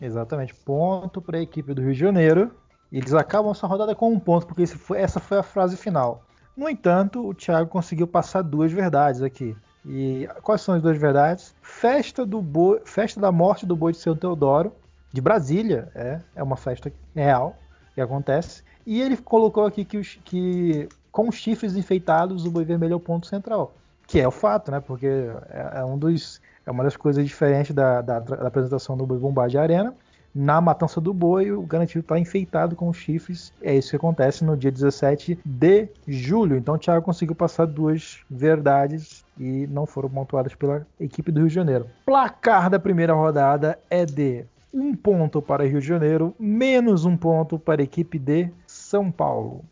Exatamente, 0.00 0.54
ponto 0.54 1.20
para 1.20 1.38
a 1.38 1.42
equipe 1.42 1.74
do 1.74 1.82
Rio 1.82 1.92
de 1.92 1.98
Janeiro. 1.98 2.52
Eles 2.92 3.12
acabam 3.12 3.50
essa 3.50 3.66
rodada 3.66 3.96
com 3.96 4.12
um 4.12 4.18
ponto, 4.20 4.46
porque 4.46 4.62
esse 4.62 4.76
foi- 4.76 4.98
essa 5.00 5.18
foi 5.18 5.38
a 5.38 5.42
frase 5.42 5.76
final. 5.76 6.22
No 6.56 6.68
entanto, 6.68 7.26
o 7.26 7.34
Thiago 7.34 7.68
conseguiu 7.68 8.06
passar 8.06 8.42
duas 8.42 8.70
verdades 8.70 9.22
aqui. 9.22 9.56
E 9.84 10.28
quais 10.42 10.60
são 10.60 10.74
as 10.76 10.82
duas 10.82 10.96
verdades? 10.96 11.52
Festa, 11.60 12.24
do 12.24 12.40
boi, 12.40 12.80
festa 12.84 13.20
da 13.20 13.32
morte 13.32 13.66
do 13.66 13.74
boi 13.74 13.90
de 13.92 13.98
São 13.98 14.14
Teodoro, 14.16 14.72
de 15.12 15.20
Brasília, 15.20 15.90
é, 15.96 16.20
é 16.36 16.42
uma 16.42 16.56
festa 16.56 16.92
real 17.14 17.56
que 17.92 18.00
acontece. 18.00 18.62
E 18.86 19.00
ele 19.02 19.16
colocou 19.16 19.66
aqui 19.66 19.84
que, 19.84 19.98
os, 19.98 20.18
que 20.24 20.88
com 21.10 21.28
os 21.28 21.34
chifres 21.34 21.76
enfeitados 21.76 22.44
o 22.46 22.50
boi 22.52 22.64
vermelho 22.64 22.92
é 22.92 22.96
o 22.96 23.00
ponto 23.00 23.26
central. 23.26 23.74
Que 24.06 24.20
é 24.20 24.28
o 24.28 24.30
fato, 24.30 24.70
né? 24.70 24.80
Porque 24.80 25.06
é, 25.06 25.80
é 25.80 25.84
um 25.84 25.98
dos, 25.98 26.40
é 26.64 26.70
uma 26.70 26.84
das 26.84 26.96
coisas 26.96 27.24
diferentes 27.24 27.74
da, 27.74 28.00
da, 28.00 28.20
da 28.20 28.46
apresentação 28.48 28.96
do 28.96 29.06
Boi 29.06 29.18
Bombard 29.18 29.50
de 29.50 29.58
Arena. 29.58 29.94
Na 30.38 30.60
matança 30.60 31.00
do 31.00 31.14
boi, 31.14 31.50
o 31.50 31.62
garantido 31.62 32.00
está 32.00 32.18
enfeitado 32.18 32.76
com 32.76 32.92
chifres. 32.92 33.54
É 33.62 33.74
isso 33.74 33.88
que 33.88 33.96
acontece 33.96 34.44
no 34.44 34.54
dia 34.54 34.70
17 34.70 35.38
de 35.42 35.88
julho. 36.06 36.58
Então 36.58 36.74
o 36.74 36.78
Thiago 36.78 37.02
conseguiu 37.06 37.34
passar 37.34 37.64
duas 37.64 38.20
verdades 38.30 39.24
e 39.38 39.66
não 39.68 39.86
foram 39.86 40.10
pontuadas 40.10 40.54
pela 40.54 40.86
equipe 41.00 41.32
do 41.32 41.40
Rio 41.40 41.48
de 41.48 41.54
Janeiro. 41.54 41.86
Placar 42.04 42.68
da 42.68 42.78
primeira 42.78 43.14
rodada 43.14 43.78
é 43.88 44.04
de 44.04 44.44
um 44.74 44.94
ponto 44.94 45.40
para 45.40 45.66
Rio 45.66 45.80
de 45.80 45.86
Janeiro, 45.86 46.34
menos 46.38 47.06
um 47.06 47.16
ponto 47.16 47.58
para 47.58 47.80
a 47.80 47.84
equipe 47.84 48.18
de 48.18 48.50
São 48.66 49.10
Paulo. 49.10 49.64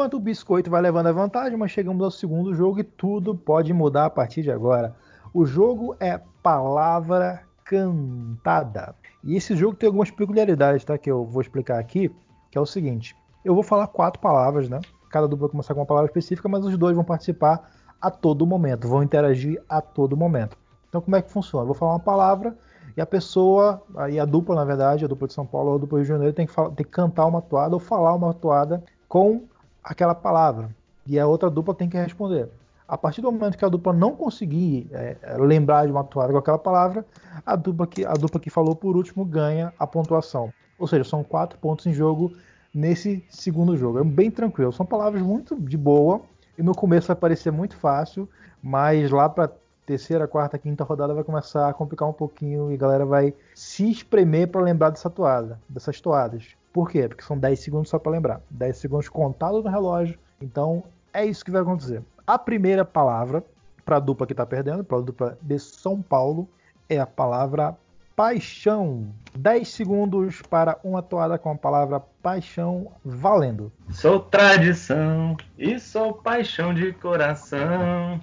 Enquanto 0.00 0.14
o 0.14 0.20
biscoito 0.20 0.70
vai 0.70 0.80
levando 0.80 1.08
a 1.08 1.12
vantagem, 1.12 1.58
mas 1.58 1.72
chegamos 1.72 2.02
ao 2.02 2.10
segundo 2.10 2.54
jogo 2.54 2.80
e 2.80 2.84
tudo 2.84 3.34
pode 3.34 3.70
mudar 3.70 4.06
a 4.06 4.10
partir 4.10 4.40
de 4.40 4.50
agora. 4.50 4.96
O 5.34 5.44
jogo 5.44 5.94
é 6.00 6.18
palavra 6.42 7.42
cantada. 7.62 8.94
E 9.22 9.36
esse 9.36 9.54
jogo 9.54 9.76
tem 9.76 9.88
algumas 9.88 10.10
peculiaridades, 10.10 10.86
tá? 10.86 10.96
Que 10.96 11.10
eu 11.10 11.26
vou 11.26 11.42
explicar 11.42 11.78
aqui, 11.78 12.10
que 12.50 12.56
é 12.56 12.60
o 12.60 12.64
seguinte: 12.64 13.14
eu 13.44 13.54
vou 13.54 13.62
falar 13.62 13.88
quatro 13.88 14.18
palavras, 14.22 14.70
né? 14.70 14.80
Cada 15.10 15.28
dupla 15.28 15.48
vai 15.48 15.52
começar 15.52 15.74
com 15.74 15.80
uma 15.80 15.86
palavra 15.86 16.08
específica, 16.08 16.48
mas 16.48 16.64
os 16.64 16.78
dois 16.78 16.96
vão 16.96 17.04
participar 17.04 17.70
a 18.00 18.10
todo 18.10 18.46
momento, 18.46 18.88
vão 18.88 19.02
interagir 19.02 19.62
a 19.68 19.82
todo 19.82 20.16
momento. 20.16 20.56
Então 20.88 21.02
como 21.02 21.14
é 21.14 21.20
que 21.20 21.30
funciona? 21.30 21.64
Eu 21.64 21.66
vou 21.66 21.74
falar 21.74 21.92
uma 21.92 22.00
palavra 22.00 22.56
e 22.96 23.02
a 23.02 23.06
pessoa, 23.06 23.82
aí 23.98 24.18
a 24.18 24.24
dupla, 24.24 24.54
na 24.54 24.64
verdade, 24.64 25.04
a 25.04 25.08
dupla 25.08 25.28
de 25.28 25.34
São 25.34 25.44
Paulo 25.44 25.68
ou 25.68 25.76
a 25.76 25.78
dupla 25.78 25.98
do 25.98 26.00
Rio 26.00 26.04
de 26.04 26.08
Janeiro 26.08 26.32
tem 26.32 26.46
que, 26.46 26.52
falar, 26.54 26.70
tem 26.70 26.86
que 26.86 26.90
cantar 26.90 27.26
uma 27.26 27.42
toada 27.42 27.74
ou 27.74 27.80
falar 27.80 28.14
uma 28.14 28.32
toada 28.32 28.82
com 29.06 29.42
aquela 29.90 30.14
palavra. 30.14 30.70
E 31.04 31.18
a 31.18 31.26
outra 31.26 31.50
dupla 31.50 31.74
tem 31.74 31.88
que 31.88 31.96
responder. 31.98 32.48
A 32.86 32.96
partir 32.96 33.20
do 33.20 33.30
momento 33.30 33.58
que 33.58 33.64
a 33.64 33.68
dupla 33.68 33.92
não 33.92 34.14
conseguir 34.14 34.88
é, 34.92 35.16
lembrar 35.36 35.84
de 35.84 35.90
uma 35.90 36.04
toada 36.04 36.32
com 36.32 36.38
aquela 36.38 36.58
palavra, 36.58 37.04
a 37.44 37.56
dupla, 37.56 37.88
que, 37.88 38.04
a 38.04 38.12
dupla 38.12 38.38
que 38.38 38.50
falou 38.50 38.76
por 38.76 38.96
último 38.96 39.24
ganha 39.24 39.72
a 39.78 39.86
pontuação. 39.86 40.52
Ou 40.78 40.86
seja, 40.86 41.02
são 41.02 41.24
quatro 41.24 41.58
pontos 41.58 41.86
em 41.86 41.92
jogo 41.92 42.32
nesse 42.72 43.24
segundo 43.28 43.76
jogo. 43.76 43.98
É 43.98 44.04
bem 44.04 44.30
tranquilo. 44.30 44.72
São 44.72 44.86
palavras 44.86 45.22
muito 45.22 45.56
de 45.60 45.76
boa. 45.76 46.20
E 46.56 46.62
no 46.62 46.74
começo 46.74 47.08
vai 47.08 47.16
parecer 47.16 47.50
muito 47.50 47.76
fácil, 47.76 48.28
mas 48.62 49.10
lá 49.10 49.28
para 49.28 49.50
terceira, 49.86 50.28
quarta, 50.28 50.58
quinta 50.58 50.84
rodada 50.84 51.14
vai 51.14 51.24
começar 51.24 51.68
a 51.68 51.72
complicar 51.72 52.08
um 52.08 52.12
pouquinho 52.12 52.70
e 52.70 52.74
a 52.74 52.76
galera 52.76 53.04
vai 53.04 53.34
se 53.54 53.90
espremer 53.90 54.46
para 54.48 54.60
lembrar 54.60 54.90
dessa 54.90 55.08
toada, 55.10 55.58
dessas 55.68 56.00
toadas. 56.00 56.59
Por 56.72 56.88
quê? 56.90 57.08
Porque 57.08 57.24
são 57.24 57.38
10 57.38 57.58
segundos 57.58 57.88
só 57.88 57.98
para 57.98 58.12
lembrar. 58.12 58.40
10 58.50 58.76
segundos 58.76 59.08
contados 59.08 59.64
no 59.64 59.70
relógio. 59.70 60.18
Então 60.40 60.84
é 61.12 61.24
isso 61.24 61.44
que 61.44 61.50
vai 61.50 61.62
acontecer. 61.62 62.02
A 62.26 62.38
primeira 62.38 62.84
palavra 62.84 63.44
para 63.84 63.96
a 63.96 64.00
dupla 64.00 64.26
que 64.26 64.32
está 64.32 64.46
perdendo, 64.46 64.84
para 64.84 64.98
a 64.98 65.00
dupla 65.00 65.38
de 65.42 65.58
São 65.58 66.00
Paulo, 66.00 66.48
é 66.88 66.98
a 66.98 67.06
palavra 67.06 67.76
paixão. 68.14 69.06
10 69.34 69.66
segundos 69.66 70.42
para 70.42 70.78
uma 70.84 71.02
toada 71.02 71.38
com 71.38 71.50
a 71.50 71.54
palavra 71.56 72.00
paixão 72.22 72.92
valendo. 73.04 73.72
Sou 73.90 74.20
tradição 74.20 75.36
e 75.58 75.80
sou 75.80 76.12
paixão 76.12 76.74
de 76.74 76.92
coração. 76.92 78.20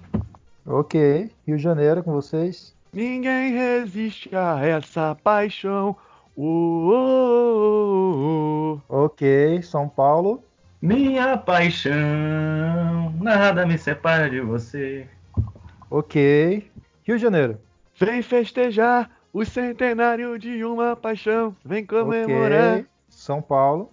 Ok, 0.66 1.32
Rio 1.46 1.58
de 1.58 1.64
Janeiro 1.64 2.04
com 2.04 2.12
vocês. 2.12 2.76
Ninguém 2.94 3.54
resiste 3.54 4.36
a 4.36 4.66
essa 4.66 5.16
paixão. 5.24 5.96
Uh, 6.38 6.92
uh, 6.92 8.14
uh, 8.76 8.82
ok, 8.88 9.60
São 9.64 9.90
Paulo. 9.90 10.44
Minha 10.80 11.36
paixão, 11.36 11.96
nada 13.20 13.66
me 13.66 13.76
separa 13.76 14.30
de 14.30 14.40
você. 14.42 15.08
Ok, 15.90 16.70
Rio 17.04 17.18
de 17.18 17.24
Janeiro. 17.24 17.58
Vem 17.96 18.22
festejar 18.22 19.10
o 19.34 19.44
centenário 19.44 20.38
de 20.38 20.64
uma 20.64 20.96
paixão. 20.96 21.56
Vem 21.66 21.84
comemorar. 21.84 22.74
Okay. 22.74 22.86
São 23.10 23.42
Paulo. 23.42 23.90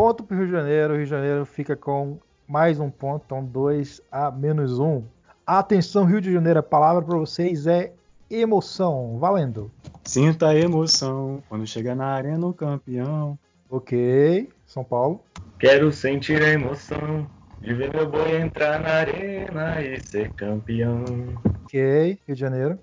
Ponto 0.00 0.24
para 0.24 0.34
o 0.34 0.38
Rio 0.38 0.46
de 0.46 0.52
Janeiro. 0.52 0.94
O 0.94 0.96
Rio 0.96 1.04
de 1.04 1.10
Janeiro 1.10 1.44
fica 1.44 1.76
com 1.76 2.16
mais 2.48 2.80
um 2.80 2.88
ponto, 2.88 3.22
então 3.26 3.44
2 3.44 4.00
a 4.10 4.30
menos 4.30 4.78
1. 4.78 4.82
Um. 4.82 5.04
Atenção, 5.46 6.06
Rio 6.06 6.22
de 6.22 6.32
Janeiro, 6.32 6.58
a 6.58 6.62
palavra 6.62 7.02
para 7.02 7.18
vocês 7.18 7.66
é 7.66 7.92
emoção. 8.30 9.18
Valendo. 9.18 9.70
Sinta 10.02 10.48
a 10.48 10.56
emoção 10.56 11.42
quando 11.50 11.66
chega 11.66 11.94
na 11.94 12.06
arena 12.06 12.46
o 12.46 12.54
campeão. 12.54 13.38
Ok. 13.68 14.48
São 14.64 14.82
Paulo. 14.82 15.20
Quero 15.58 15.92
sentir 15.92 16.42
a 16.42 16.48
emoção 16.48 17.26
de 17.60 17.74
ver 17.74 17.92
meu 17.92 18.08
boi 18.08 18.40
entrar 18.40 18.80
na 18.80 18.88
arena 18.88 19.82
e 19.82 20.00
ser 20.00 20.32
campeão. 20.32 21.04
Ok. 21.64 22.18
Rio 22.26 22.34
de 22.34 22.40
Janeiro. 22.40 22.78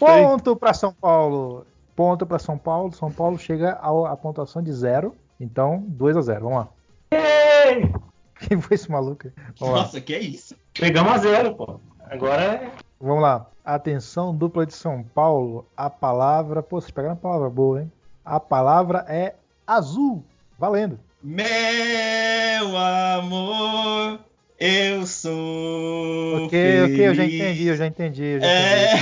Ponto 0.00 0.56
para 0.56 0.72
São 0.72 0.92
Paulo. 0.92 1.66
Ponto 1.94 2.26
para 2.26 2.38
São 2.38 2.56
Paulo. 2.56 2.92
São 2.92 3.12
Paulo 3.12 3.38
chega 3.38 3.72
à 3.72 4.16
pontuação 4.16 4.62
de 4.62 4.72
zero. 4.72 5.14
Então, 5.38 5.84
2 5.88 6.16
a 6.16 6.20
0 6.22 6.40
Vamos 6.40 6.58
lá. 6.58 6.68
Ei! 7.10 7.92
Quem 8.40 8.60
foi 8.60 8.74
esse 8.74 8.90
maluco? 8.90 9.30
Vamos 9.58 9.74
Nossa, 9.74 9.96
lá. 9.98 10.02
que 10.02 10.14
é 10.14 10.18
isso? 10.18 10.56
Chegamos 10.74 11.12
a 11.12 11.18
zero, 11.18 11.54
pô. 11.54 11.78
Agora 12.08 12.42
é. 12.42 12.72
Vamos 12.98 13.22
lá. 13.22 13.46
Atenção, 13.64 14.34
dupla 14.34 14.64
de 14.64 14.74
São 14.74 15.02
Paulo. 15.02 15.66
A 15.76 15.90
palavra. 15.90 16.62
Pô, 16.62 16.80
vocês 16.80 16.90
pegaram 16.90 17.14
uma 17.14 17.20
palavra 17.20 17.50
boa, 17.50 17.82
hein? 17.82 17.92
A 18.24 18.40
palavra 18.40 19.04
é 19.08 19.34
azul. 19.66 20.24
Valendo. 20.58 20.98
Meu 21.22 22.76
amor, 22.76 24.20
eu 24.58 25.06
sou. 25.06 26.44
Ok, 26.44 26.50
feliz. 26.50 26.94
ok, 26.94 27.08
eu 27.08 27.14
já 27.14 27.24
entendi, 27.24 27.66
eu 27.66 27.76
já 27.76 27.86
entendi. 27.86 28.24
Eu 28.24 28.40
já 28.40 28.46
é... 28.46 28.94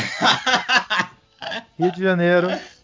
Rio 1.79 1.93
de 1.93 2.03
Janeiro. 2.03 2.49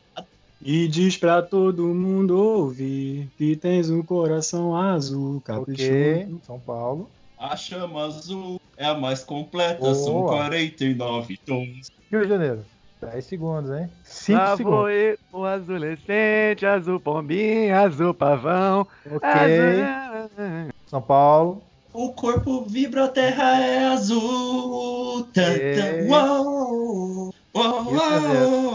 E 0.67 0.89
diz 0.89 1.19
pra 1.19 1.43
todo 1.43 1.83
mundo 1.89 2.39
ouvir 2.39 3.29
que 3.37 3.55
tens 3.55 3.91
um 3.91 4.03
coração 4.03 4.75
azul, 4.75 5.39
caprichoso. 5.43 5.91
Ok, 5.91 6.37
São 6.47 6.59
Paulo. 6.59 7.11
A 7.39 7.55
chama 7.55 8.07
azul 8.07 8.59
é 8.79 8.87
a 8.87 8.95
mais 8.95 9.23
completa, 9.23 9.81
Boa. 9.81 9.95
são 9.95 10.23
49 10.23 11.37
tons. 11.45 11.91
Rio 12.11 12.23
de 12.23 12.29
Janeiro. 12.29 12.65
10 13.03 13.25
segundos, 13.27 13.71
hein? 13.71 13.91
5 14.05 14.39
Lá 14.39 14.57
segundos. 14.57 14.81
Foi 14.81 15.19
o 15.33 15.45
adolescente, 15.45 16.65
azul 16.65 16.99
pombinha, 16.99 17.81
azul 17.81 18.15
pavão. 18.15 18.87
Ok. 19.05 19.29
Azul... 19.29 20.73
São 20.87 21.03
Paulo. 21.03 21.63
O 21.93 22.09
corpo 22.13 22.65
vibra, 22.65 23.05
a 23.05 23.09
terra 23.09 23.61
é 23.61 23.85
azul. 23.89 25.21
Okay. 25.21 26.09
Uou, 26.09 27.33
uou, 27.55 27.83
Rio, 27.83 27.99
de 27.99 27.99
Janeiro. 27.99 28.74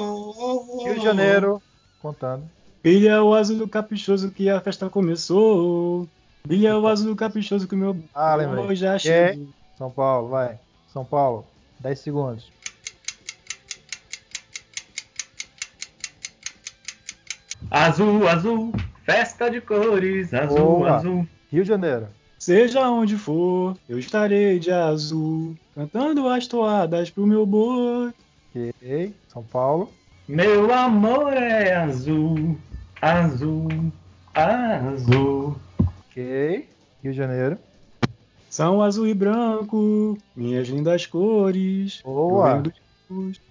Rio 0.89 0.99
de 0.99 1.05
Janeiro. 1.05 1.61
Contando. 2.01 2.43
Brilha 2.81 3.23
o 3.23 3.33
azul 3.33 3.67
caprichoso 3.67 4.31
que 4.31 4.49
a 4.49 4.59
festa 4.61 4.89
começou. 4.89 6.07
Brilha 6.45 6.77
o 6.77 6.87
azul 6.87 7.15
caprichoso 7.15 7.67
que 7.67 7.75
o 7.75 7.77
meu 7.77 7.97
ah, 8.13 8.35
lembrei. 8.35 8.75
já 8.75 8.97
chegou. 8.97 9.49
São 9.77 9.91
Paulo, 9.91 10.29
vai. 10.29 10.59
São 10.87 11.05
Paulo, 11.05 11.45
10 11.79 11.99
segundos. 11.99 12.51
Azul, 17.69 18.27
azul, 18.27 18.73
festa 19.05 19.49
de 19.49 19.61
cores, 19.61 20.33
azul, 20.33 20.57
Boa. 20.57 20.95
azul. 20.95 21.27
Rio 21.51 21.63
de 21.63 21.69
Janeiro. 21.69 22.07
Seja 22.39 22.89
onde 22.89 23.17
for, 23.17 23.77
eu 23.87 23.99
estarei 23.99 24.57
de 24.57 24.71
azul, 24.71 25.55
cantando 25.75 26.27
as 26.27 26.47
toadas 26.47 27.09
pro 27.09 27.27
meu 27.27 27.45
boi. 27.45 28.13
Ok, 28.49 29.13
São 29.27 29.43
Paulo. 29.43 29.91
Meu 30.29 30.71
amor 30.71 31.33
é 31.33 31.73
azul, 31.73 32.55
azul, 33.01 33.91
azul. 34.31 35.55
Ok. 35.79 36.69
Rio 37.01 37.11
de 37.11 37.17
Janeiro. 37.17 37.57
São 38.47 38.79
azul 38.79 39.07
e 39.07 39.13
branco, 39.15 40.19
minhas 40.35 40.67
lindas 40.67 41.07
cores. 41.07 42.03
Boa. 42.03 42.61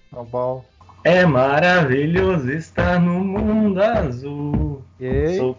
São 0.08 0.24
Paulo. 0.26 0.64
É 1.02 1.26
maravilhoso 1.26 2.48
estar 2.52 3.00
no 3.00 3.24
mundo 3.24 3.82
azul. 3.82 4.80
Ok. 4.94 5.56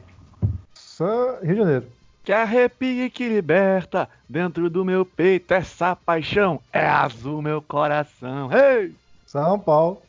Sou... 0.74 1.38
Rio 1.44 1.54
de 1.54 1.60
Janeiro. 1.60 1.86
Que 2.24 2.32
arrepia 2.32 3.08
e 3.08 3.10
que 3.10 3.28
liberta 3.28 4.08
dentro 4.30 4.70
do 4.70 4.86
meu 4.86 5.04
peito 5.04 5.54
essa 5.54 5.98
paixão. 5.98 6.62
É 6.72 6.88
azul 6.88 7.42
meu 7.42 7.62
coração. 7.62 8.50
Hey! 8.54 8.96
São 9.26 9.60
Paulo. 9.60 10.02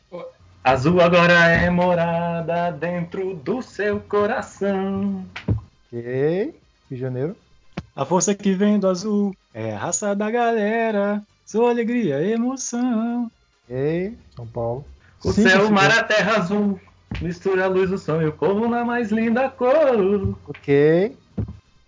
Azul 0.62 1.00
agora 1.00 1.32
é 1.32 1.70
morada 1.70 2.70
dentro 2.70 3.34
do 3.34 3.62
seu 3.62 3.98
coração. 3.98 5.24
Ok. 5.48 5.62
Rio 5.90 6.54
de 6.90 6.96
Janeiro. 6.96 7.36
A 7.96 8.04
força 8.04 8.34
que 8.34 8.52
vem 8.52 8.78
do 8.78 8.86
azul 8.86 9.34
é 9.54 9.74
a 9.74 9.78
raça 9.78 10.14
da 10.14 10.30
galera. 10.30 11.22
Sua 11.46 11.70
alegria 11.70 12.20
e 12.20 12.32
emoção. 12.32 13.30
Ok. 13.64 14.18
São 14.36 14.46
Paulo. 14.48 14.84
O 15.24 15.32
Sim, 15.32 15.48
céu, 15.48 15.66
o 15.66 15.72
mar, 15.72 15.90
a 15.90 16.04
terra 16.04 16.36
azul. 16.36 16.78
Mistura 17.22 17.64
a 17.64 17.68
luz 17.68 17.88
do 17.88 17.96
som 17.96 18.20
e 18.20 18.26
o 18.26 18.32
povo 18.32 18.68
na 18.68 18.84
mais 18.84 19.10
linda 19.10 19.48
cor. 19.48 20.36
Ok. 20.46 21.16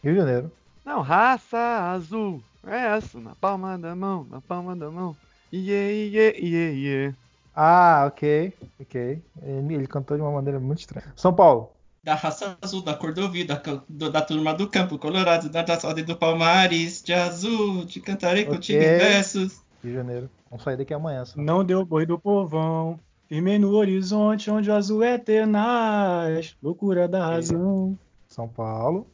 Rio 0.02 0.14
de 0.14 0.16
Janeiro. 0.16 0.50
Não, 0.82 1.02
raça 1.02 1.92
azul. 1.92 2.42
É 2.66 2.96
essa, 2.96 3.20
na 3.20 3.34
palma 3.34 3.78
da 3.78 3.94
mão, 3.94 4.26
na 4.30 4.40
palma 4.40 4.74
da 4.74 4.90
mão. 4.90 5.14
Yeah, 5.52 5.92
yeah, 5.92 6.38
yeah, 6.38 6.72
yeah. 6.74 7.16
Ah, 7.54 8.04
ok, 8.06 8.52
ok. 8.80 9.22
Ele 9.42 9.86
cantou 9.86 10.16
de 10.16 10.22
uma 10.22 10.32
maneira 10.32 10.58
muito 10.58 10.80
estranha. 10.80 11.12
São 11.16 11.32
Paulo. 11.34 11.70
Da 12.02 12.14
raça 12.14 12.56
azul, 12.60 12.82
da 12.82 12.94
cor 12.94 13.12
do 13.12 13.22
ouvido, 13.22 13.48
da, 13.88 14.08
da 14.08 14.22
turma 14.22 14.52
do 14.52 14.68
campo 14.68 14.98
colorado, 14.98 15.48
da 15.48 15.62
raça 15.62 15.94
do 15.94 16.16
Palmares, 16.16 17.02
de 17.02 17.12
azul, 17.12 17.86
te 17.86 18.00
cantarei 18.00 18.42
okay. 18.42 18.54
contigo 18.54 18.82
em 18.82 18.98
versos. 18.98 19.62
Rio 19.82 19.92
de 19.92 19.94
Janeiro. 19.94 20.30
Vamos 20.50 20.64
sair 20.64 20.76
daqui 20.76 20.92
amanhã. 20.92 21.24
Só. 21.24 21.40
Não 21.40 21.64
deu 21.64 21.84
boi 21.84 22.04
do 22.04 22.18
povão. 22.18 22.98
Firmei 23.28 23.58
no 23.58 23.72
horizonte 23.72 24.50
onde 24.50 24.68
o 24.68 24.74
azul 24.74 25.02
é 25.02 25.16
tenaz. 25.16 26.56
Loucura 26.62 27.08
da 27.08 27.24
razão. 27.26 27.96
São 28.28 28.48
Paulo. 28.48 29.06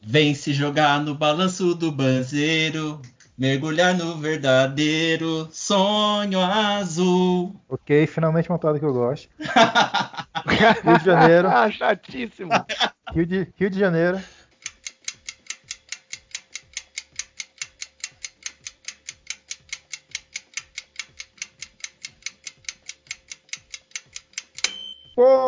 Vem 0.00 0.34
se 0.34 0.52
jogar 0.52 1.00
no 1.02 1.14
balanço 1.14 1.74
do 1.74 1.92
banzeiro. 1.92 3.00
Mergulhar 3.38 3.94
no 3.94 4.16
verdadeiro 4.16 5.48
sonho 5.52 6.40
azul. 6.40 7.54
Ok, 7.68 8.04
finalmente 8.08 8.48
uma 8.48 8.58
toada 8.58 8.80
que 8.80 8.84
eu 8.84 8.92
gosto. 8.92 9.28
Rio 10.82 10.98
de 10.98 11.04
Janeiro. 11.04 11.46
ah, 11.48 11.70
chatíssimo. 11.70 12.50
Rio 13.14 13.24
de, 13.24 13.46
Rio 13.56 13.70
de 13.70 13.78
Janeiro. 13.78 14.20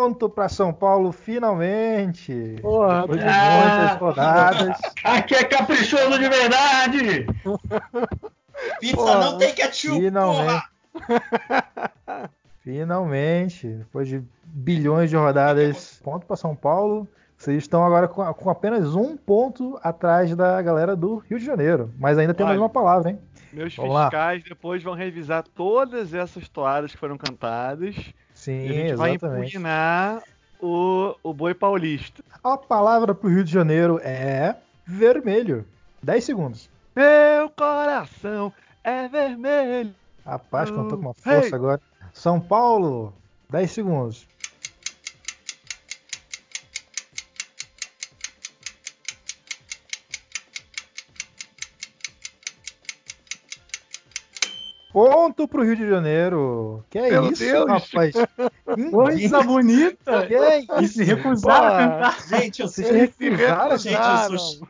Ponto 0.01 0.31
para 0.31 0.49
São 0.49 0.73
Paulo, 0.73 1.13
finalmente. 1.13 2.57
Porra, 2.63 3.03
Depois 3.03 3.21
de 3.21 3.27
ah. 3.29 3.77
muitas 3.91 3.99
rodadas. 3.99 4.79
Aqui 5.05 5.35
é 5.35 5.45
caprichoso 5.45 6.19
de 6.19 6.27
verdade! 6.27 7.27
Pizza 8.81 8.97
Porra, 8.97 9.21
não 9.21 9.37
tem 9.37 9.55
ketchup, 9.55 10.01
finalmente. 10.01 10.63
porra! 10.95 12.31
Finalmente, 12.65 13.67
depois 13.69 14.09
de 14.09 14.23
bilhões 14.45 15.11
de 15.11 15.17
rodadas, 15.17 16.01
ponto 16.03 16.25
para 16.25 16.37
São 16.37 16.57
Paulo. 16.57 17.07
Vocês 17.37 17.59
estão 17.59 17.85
agora 17.85 18.09
com, 18.09 18.25
com 18.33 18.49
apenas 18.49 18.95
um 18.95 19.19
ponto 19.19 19.79
atrás 19.83 20.35
da 20.35 20.63
galera 20.63 20.97
do 20.97 21.17
Rio 21.17 21.39
de 21.39 21.45
Janeiro. 21.45 21.93
Mas 21.99 22.17
ainda 22.17 22.33
tem 22.33 22.47
mais 22.47 22.59
uma 22.59 22.71
palavra, 22.71 23.11
hein? 23.11 23.19
Meus 23.53 23.77
Vamos 23.77 23.93
lá. 23.93 24.05
fiscais 24.05 24.43
depois 24.45 24.83
vão 24.83 24.95
revisar 24.95 25.45
todas 25.55 26.15
essas 26.15 26.49
toadas 26.49 26.93
que 26.93 26.99
foram 26.99 27.19
cantadas 27.19 28.15
Sim, 28.41 28.63
e 28.63 28.69
a 28.69 28.73
gente 28.73 28.95
vai 28.95 29.11
exatamente. 29.11 29.51
impugnar 29.51 30.23
o, 30.59 31.15
o 31.23 31.35
boi 31.35 31.53
paulista. 31.53 32.25
A 32.43 32.57
palavra 32.57 33.15
para 33.15 33.27
o 33.27 33.31
Rio 33.31 33.45
de 33.45 33.53
Janeiro 33.53 34.01
é 34.03 34.57
vermelho. 34.87 35.67
10 36.03 36.25
segundos. 36.25 36.71
Meu 36.97 37.51
coração 37.51 38.51
é 38.83 39.07
vermelho. 39.09 39.95
Rapaz, 40.25 40.71
cantou 40.71 40.97
com 40.97 41.05
uma 41.05 41.13
força 41.13 41.55
agora. 41.55 41.83
São 42.15 42.41
Paulo, 42.41 43.13
10 43.51 43.71
segundos. 43.71 44.27
Ponto 55.05 55.49
pro 55.49 55.63
Rio 55.65 55.77
de 55.77 55.89
Janeiro. 55.89 56.85
Que 56.91 56.99
é 56.99 57.11
Meu 57.11 57.31
isso, 57.33 57.43
Deus! 57.43 57.67
rapaz? 57.67 58.15
Coisa 58.91 59.43
bonita! 59.43 60.27
Que 60.27 60.35
é 60.35 60.61
E 60.61 60.85
isso? 60.85 60.95
se 60.95 61.05
recusaram 61.05 61.67
a 61.69 61.79
cantar. 61.79 62.27
Gente, 62.29 62.61
eu 62.61 62.69
Vocês 62.69 62.87
sei. 62.89 62.99
recusaram, 62.99 63.79
Gente, 63.79 63.97
eu 64.33 64.39
sou, 64.39 64.69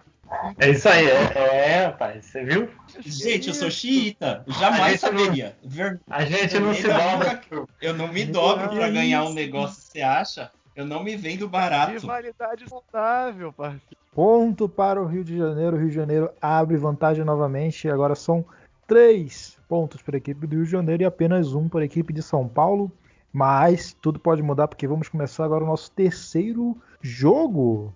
É 0.59 0.71
isso 0.71 0.89
aí, 0.89 1.09
é, 1.09 1.33
é 1.35 1.85
rapaz, 1.87 2.25
você 2.27 2.45
viu? 2.45 2.69
gente, 3.01 3.49
eu 3.49 3.55
sou 3.55 3.69
xiita. 3.71 4.45
Jamais 4.47 5.03
A 5.05 5.09
gente 5.09 5.13
não- 5.13 5.19
saberia. 5.25 5.57
Ver- 5.65 6.01
A 6.09 6.25
gente 6.25 6.59
não 6.61 6.75
se 6.75 6.83
dobra. 6.83 7.43
nunca- 7.51 7.73
Eu 7.83 7.95
não 7.95 8.07
me 8.07 8.25
dobro 8.25 8.69
pra 8.69 8.89
ganhar 8.89 9.25
um 9.25 9.33
negócio, 9.33 9.83
você 9.83 10.01
acha? 10.01 10.51
Eu 10.77 10.87
não 10.87 11.03
me 11.03 11.17
vendo 11.17 11.49
barato. 11.49 11.93
Rivalidade 11.93 12.65
saudável, 12.69 13.53
parceiro. 13.53 13.83
Ponto 14.15 14.69
para 14.69 15.03
o 15.03 15.07
Rio 15.07 15.25
de 15.25 15.37
Janeiro. 15.37 15.77
O 15.77 15.81
Rio 15.81 15.89
de 15.89 15.95
Janeiro 15.97 16.31
abre 16.41 16.77
vantagem 16.77 17.25
novamente. 17.25 17.89
Agora 17.91 18.15
são 18.15 18.45
três 18.87 19.59
pontos 19.71 20.03
para 20.03 20.17
a 20.17 20.19
equipe 20.19 20.49
do 20.49 20.57
Rio 20.57 20.65
de 20.65 20.71
Janeiro 20.73 21.05
e 21.05 21.07
apenas 21.07 21.55
um 21.55 21.69
para 21.69 21.83
a 21.83 21.85
equipe 21.85 22.13
de 22.13 22.21
São 22.21 22.49
Paulo. 22.49 22.91
Mas 23.33 23.97
tudo 24.03 24.19
pode 24.19 24.43
mudar 24.43 24.67
porque 24.67 24.89
vamos 24.89 25.09
começar 25.09 25.45
agora 25.45 25.63
o 25.63 25.67
nosso 25.69 25.93
terceiro 25.93 26.77
jogo. 27.01 27.95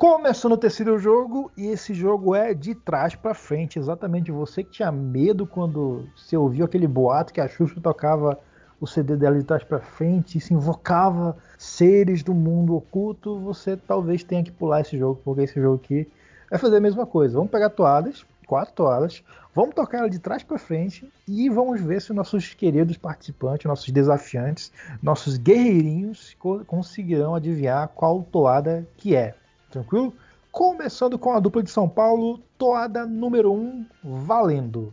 Começando 0.00 0.52
o 0.52 0.56
terceiro 0.56 0.98
jogo, 0.98 1.52
e 1.54 1.66
esse 1.66 1.92
jogo 1.92 2.34
é 2.34 2.54
de 2.54 2.74
trás 2.74 3.14
pra 3.14 3.34
frente. 3.34 3.78
Exatamente 3.78 4.32
você 4.32 4.64
que 4.64 4.70
tinha 4.70 4.90
medo 4.90 5.46
quando 5.46 6.08
você 6.16 6.38
ouviu 6.38 6.64
aquele 6.64 6.88
boato 6.88 7.34
que 7.34 7.40
a 7.40 7.46
Xuxa 7.46 7.78
tocava 7.82 8.38
o 8.80 8.86
CD 8.86 9.14
dela 9.14 9.38
de 9.38 9.44
trás 9.44 9.62
pra 9.62 9.78
frente 9.78 10.38
e 10.38 10.40
se 10.40 10.54
invocava 10.54 11.36
seres 11.58 12.22
do 12.22 12.32
mundo 12.32 12.74
oculto. 12.74 13.38
Você 13.40 13.76
talvez 13.76 14.24
tenha 14.24 14.42
que 14.42 14.50
pular 14.50 14.80
esse 14.80 14.96
jogo, 14.96 15.20
porque 15.22 15.42
esse 15.42 15.60
jogo 15.60 15.74
aqui 15.84 16.08
vai 16.48 16.58
fazer 16.58 16.78
a 16.78 16.80
mesma 16.80 17.04
coisa. 17.04 17.34
Vamos 17.36 17.50
pegar 17.50 17.68
toalhas, 17.68 18.24
quatro 18.46 18.72
toalhas, 18.72 19.22
vamos 19.54 19.74
tocar 19.74 19.98
ela 19.98 20.08
de 20.08 20.18
trás 20.18 20.42
pra 20.42 20.56
frente 20.56 21.12
e 21.28 21.50
vamos 21.50 21.78
ver 21.78 22.00
se 22.00 22.10
nossos 22.14 22.54
queridos 22.54 22.96
participantes, 22.96 23.66
nossos 23.66 23.90
desafiantes, 23.90 24.72
nossos 25.02 25.36
guerreirinhos 25.36 26.34
co- 26.38 26.64
conseguirão 26.64 27.34
adivinhar 27.34 27.86
qual 27.88 28.22
toada 28.22 28.88
que 28.96 29.14
é. 29.14 29.34
Tranquilo? 29.70 30.12
Começando 30.50 31.16
com 31.16 31.32
a 31.32 31.38
dupla 31.38 31.62
de 31.62 31.70
São 31.70 31.88
Paulo, 31.88 32.40
toada 32.58 33.06
número 33.06 33.52
1, 33.52 33.86
um, 34.04 34.24
valendo. 34.24 34.92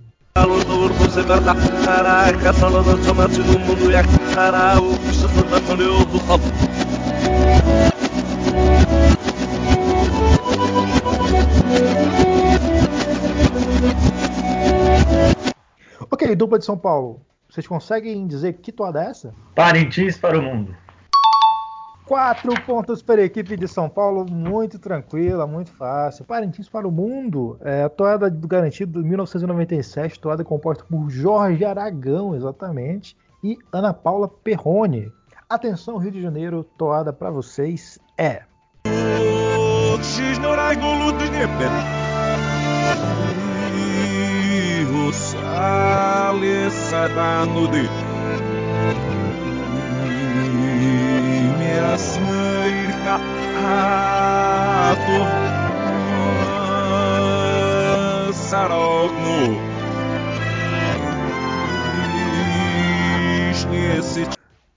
Ok, 16.12 16.36
dupla 16.36 16.60
de 16.60 16.66
São 16.66 16.78
Paulo, 16.78 17.20
vocês 17.50 17.66
conseguem 17.66 18.28
dizer 18.28 18.54
que 18.54 18.72
toada 18.72 19.04
é 19.04 19.10
essa? 19.10 19.34
Parintins 19.56 20.18
para 20.18 20.38
o 20.38 20.42
mundo. 20.44 20.76
Quatro 22.08 22.54
pontos 22.62 23.02
para 23.02 23.22
a 23.22 23.26
equipe 23.26 23.58
de 23.58 23.67
São 23.67 23.89
Paulo, 23.89 24.26
muito 24.32 24.80
tranquila, 24.80 25.46
muito 25.46 25.72
fácil. 25.72 26.24
Parintins 26.24 26.70
para 26.70 26.88
o 26.88 26.91
mundo, 26.91 27.60
é, 27.62 27.84
a 27.84 27.89
toada 27.89 28.30
do 28.30 28.48
Garantido 28.48 29.04
de 29.04 29.10
1997, 29.10 30.17
toada 30.17 30.41
composta 30.41 30.86
por 30.86 31.10
Jorge 31.10 31.65
Aragão, 31.65 32.34
exatamente, 32.34 33.17
e 33.43 33.58
Ana 33.74 33.93
Paula 33.93 34.30
Perrone. 34.30 35.12
Atenção, 35.50 35.98
Rio 35.98 36.12
de 36.12 36.22
Janeiro, 36.22 36.63
toada 36.78 37.12
para 37.12 37.30
vocês 37.30 38.00
é. 38.17 38.43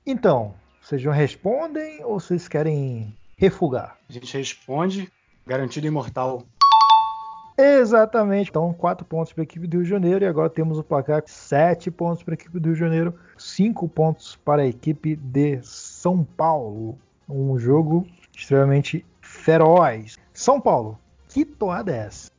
Então, 0.05 0.55
vocês 0.83 1.05
não 1.05 1.13
respondem 1.13 2.05
ou 2.05 2.19
vocês 2.19 2.49
querem 2.49 3.17
refugar? 3.37 3.97
A 4.09 4.13
gente 4.13 4.37
responde, 4.37 5.11
garantido 5.47 5.87
imortal. 5.87 6.43
Exatamente. 7.57 8.51
Então, 8.51 8.73
4 8.73 9.07
pontos 9.07 9.33
para 9.33 9.43
a 9.43 9.45
equipe 9.45 9.67
do 9.67 9.79
Rio 9.79 9.85
de 9.85 9.91
Janeiro. 9.91 10.25
E 10.25 10.29
agora 10.29 10.51
temos 10.51 10.79
o 10.79 10.83
placar: 10.83 11.23
7 11.25 11.91
pontos 11.91 12.23
para 12.23 12.35
a 12.35 12.37
equipe 12.37 12.59
do 12.59 12.67
Rio 12.67 12.75
de 12.75 12.81
Janeiro, 12.81 13.15
5 13.39 13.89
pontos 13.89 14.37
para 14.37 14.63
a 14.63 14.67
equipe 14.67 15.17
de 15.17 15.61
São 15.63 16.25
Paulo. 16.25 16.99
Um 17.29 17.59
jogo 17.59 18.07
extremamente 18.41 19.05
feroz. 19.21 20.17
São 20.33 20.61
Paulo, 20.61 20.99
que 21.29 21.45
toada 21.45 21.93
é 21.93 21.99
essa? 22.07 22.31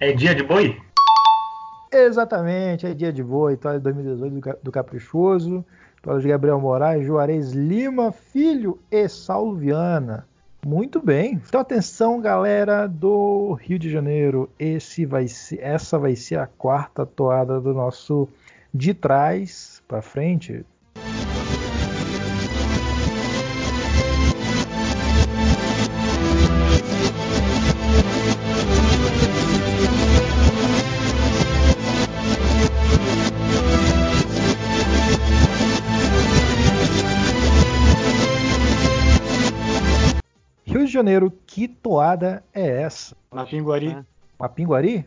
É 0.00 0.12
dia 0.12 0.34
de 0.34 0.42
boi? 0.42 0.76
Exatamente, 1.92 2.86
é 2.86 2.94
dia 2.94 3.12
de 3.12 3.22
boa, 3.22 3.56
toalha 3.56 3.78
de 3.78 3.84
2018 3.84 4.32
do 4.32 4.58
do 4.64 4.72
Caprichoso, 4.72 5.64
toalha 6.02 6.20
de 6.20 6.28
Gabriel 6.28 6.60
Moraes, 6.60 7.06
Juarez 7.06 7.52
Lima, 7.52 8.10
Filho 8.10 8.78
e 8.90 9.08
Saulo 9.08 9.54
Viana. 9.54 10.26
Muito 10.66 11.00
bem. 11.00 11.40
Então 11.46 11.60
atenção, 11.60 12.20
galera 12.20 12.86
do 12.86 13.54
Rio 13.54 13.78
de 13.78 13.90
Janeiro. 13.90 14.50
Esse 14.58 15.06
vai 15.06 15.28
ser, 15.28 15.60
essa 15.60 15.98
vai 15.98 16.14
ser 16.16 16.38
a 16.38 16.46
quarta 16.46 17.06
toada 17.06 17.60
do 17.60 17.72
nosso 17.72 18.28
de 18.74 18.92
trás 18.92 19.82
para 19.86 20.02
frente. 20.02 20.64
Janeiro, 41.02 41.32
que 41.48 41.66
toada 41.66 42.44
é 42.54 42.64
essa? 42.82 43.16
Na 43.32 43.44
Pinguari, 43.44 43.88
É. 43.88 44.04
Mapinguari? 44.38 45.04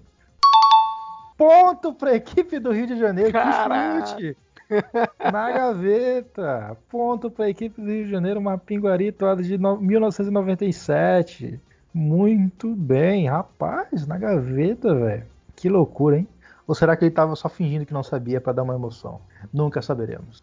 Ponto 1.38 1.94
para 1.94 2.10
a 2.12 2.16
equipe 2.16 2.60
do 2.60 2.74
Rio 2.74 2.86
de 2.86 2.98
Janeiro. 3.00 3.32
Caraca. 3.32 4.02
Que 4.02 4.10
chute! 4.10 4.38
Na 5.32 5.52
gaveta. 5.52 6.76
Ponto 6.90 7.32
para 7.32 7.46
a 7.46 7.50
equipe 7.50 7.80
do 7.82 7.88
Rio 7.88 8.06
de 8.06 8.12
Janeiro, 8.12 8.40
uma 8.42 8.58
pinguari 8.58 9.10
toada 9.12 9.42
de 9.42 9.58
no- 9.58 9.78
1997. 9.80 11.60
Muito 11.94 12.76
bem, 12.76 13.28
rapaz, 13.30 14.06
na 14.06 14.18
gaveta, 14.18 14.94
velho. 14.94 15.24
Que 15.56 15.70
loucura, 15.70 16.18
hein? 16.18 16.28
Ou 16.68 16.76
será 16.76 16.98
que 16.98 17.06
ele 17.06 17.12
tava 17.12 17.36
só 17.38 17.48
fingindo 17.48 17.86
que 17.86 17.94
não 17.94 18.04
sabia 18.04 18.42
para 18.42 18.52
dar 18.54 18.64
uma 18.64 18.74
emoção? 18.76 19.22
Nunca 19.54 19.82
saberemos. 19.82 20.42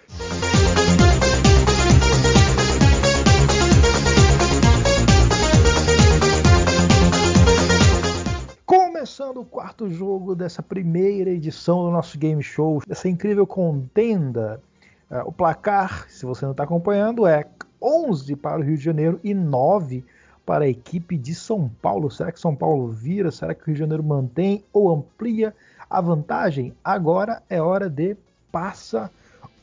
Começando 9.03 9.39
o 9.39 9.45
quarto 9.45 9.91
jogo 9.91 10.33
dessa 10.33 10.63
primeira 10.63 11.29
edição 11.29 11.83
do 11.83 11.91
nosso 11.91 12.17
game 12.17 12.41
show, 12.41 12.81
dessa 12.87 13.09
incrível 13.09 13.45
contenda. 13.45 14.63
É, 15.11 15.21
o 15.25 15.33
placar, 15.33 16.09
se 16.09 16.25
você 16.25 16.45
não 16.45 16.53
está 16.53 16.63
acompanhando, 16.63 17.27
é 17.27 17.45
11 17.83 18.37
para 18.37 18.61
o 18.61 18.63
Rio 18.63 18.79
de 18.79 18.85
Janeiro 18.85 19.19
e 19.25 19.35
9 19.35 20.05
para 20.47 20.67
a 20.67 20.69
equipe 20.69 21.19
de 21.19 21.35
São 21.35 21.69
Paulo. 21.69 22.13
Será 22.13 22.31
que 22.31 22.39
São 22.39 22.55
Paulo 22.55 22.93
vira? 22.93 23.33
Será 23.33 23.57
que 23.57 23.63
o 23.63 23.67
Rio 23.67 23.75
de 23.75 23.81
Janeiro 23.81 24.05
mantém 24.05 24.63
ou 24.73 24.89
amplia 24.89 25.53
a 25.91 26.01
vantagem? 26.01 26.73
Agora 26.85 27.43
é 27.51 27.61
hora 27.61 27.91
de 27.91 28.17
passa 28.53 29.11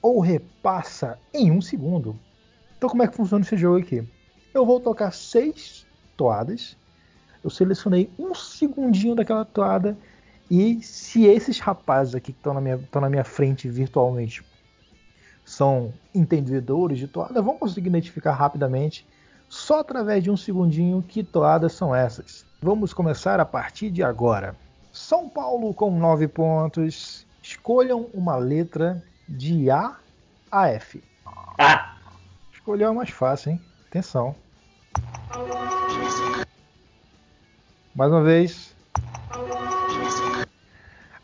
ou 0.01 0.19
repassa 0.19 1.17
em 1.33 1.49
um 1.49 1.61
segundo. 1.61 2.13
Então, 2.77 2.89
como 2.89 3.03
é 3.03 3.07
que 3.07 3.15
funciona 3.15 3.45
esse 3.45 3.55
jogo 3.55 3.79
aqui? 3.79 4.05
Eu 4.53 4.65
vou 4.65 4.81
tocar 4.81 5.13
seis 5.13 5.87
toadas. 6.17 6.75
Eu 7.43 7.49
selecionei 7.49 8.09
um 8.17 8.33
segundinho 8.33 9.15
daquela 9.15 9.45
toada. 9.45 9.97
E 10.49 10.81
se 10.81 11.25
esses 11.25 11.59
rapazes 11.59 12.15
aqui 12.15 12.33
que 12.33 12.39
estão 12.39 12.53
na 12.53 12.61
minha, 12.61 12.75
estão 12.75 13.01
na 13.01 13.09
minha 13.09 13.23
frente 13.23 13.69
virtualmente 13.69 14.43
são 15.49 15.91
entendedores 16.13 16.99
de 16.99 17.07
toada, 17.07 17.41
vão 17.41 17.57
conseguir 17.57 17.87
identificar 17.87 18.33
rapidamente, 18.33 19.07
só 19.47 19.79
através 19.79 20.23
de 20.23 20.29
um 20.29 20.37
segundinho, 20.37 21.03
que 21.07 21.23
toadas 21.23 21.73
são 21.73 21.93
essas. 21.93 22.45
Vamos 22.61 22.93
começar 22.93 23.39
a 23.39 23.45
partir 23.45 23.89
de 23.89 24.03
agora. 24.03 24.55
São 24.91 25.27
Paulo 25.27 25.73
com 25.73 25.89
9 25.89 26.27
pontos. 26.27 27.25
Escolham 27.41 28.07
uma 28.13 28.35
letra 28.35 29.03
de 29.27 29.71
A 29.71 29.97
a 30.51 30.67
F. 30.69 31.03
Ah, 31.57 31.95
Escolheu 32.53 32.89
a 32.89 32.93
mais 32.93 33.09
fácil, 33.09 33.53
hein? 33.53 33.61
Atenção. 33.87 34.35
Mais 37.99 38.13
uma 38.13 38.23
vez. 38.23 38.73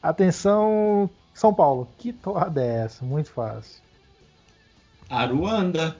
Atenção, 0.04 1.10
São 1.34 1.54
Paulo. 1.54 1.88
Que 1.98 2.12
toada 2.12 2.62
é 2.62 2.84
essa? 2.84 3.06
Muito 3.06 3.32
fácil. 3.32 3.82
Aruanda. 5.10 5.96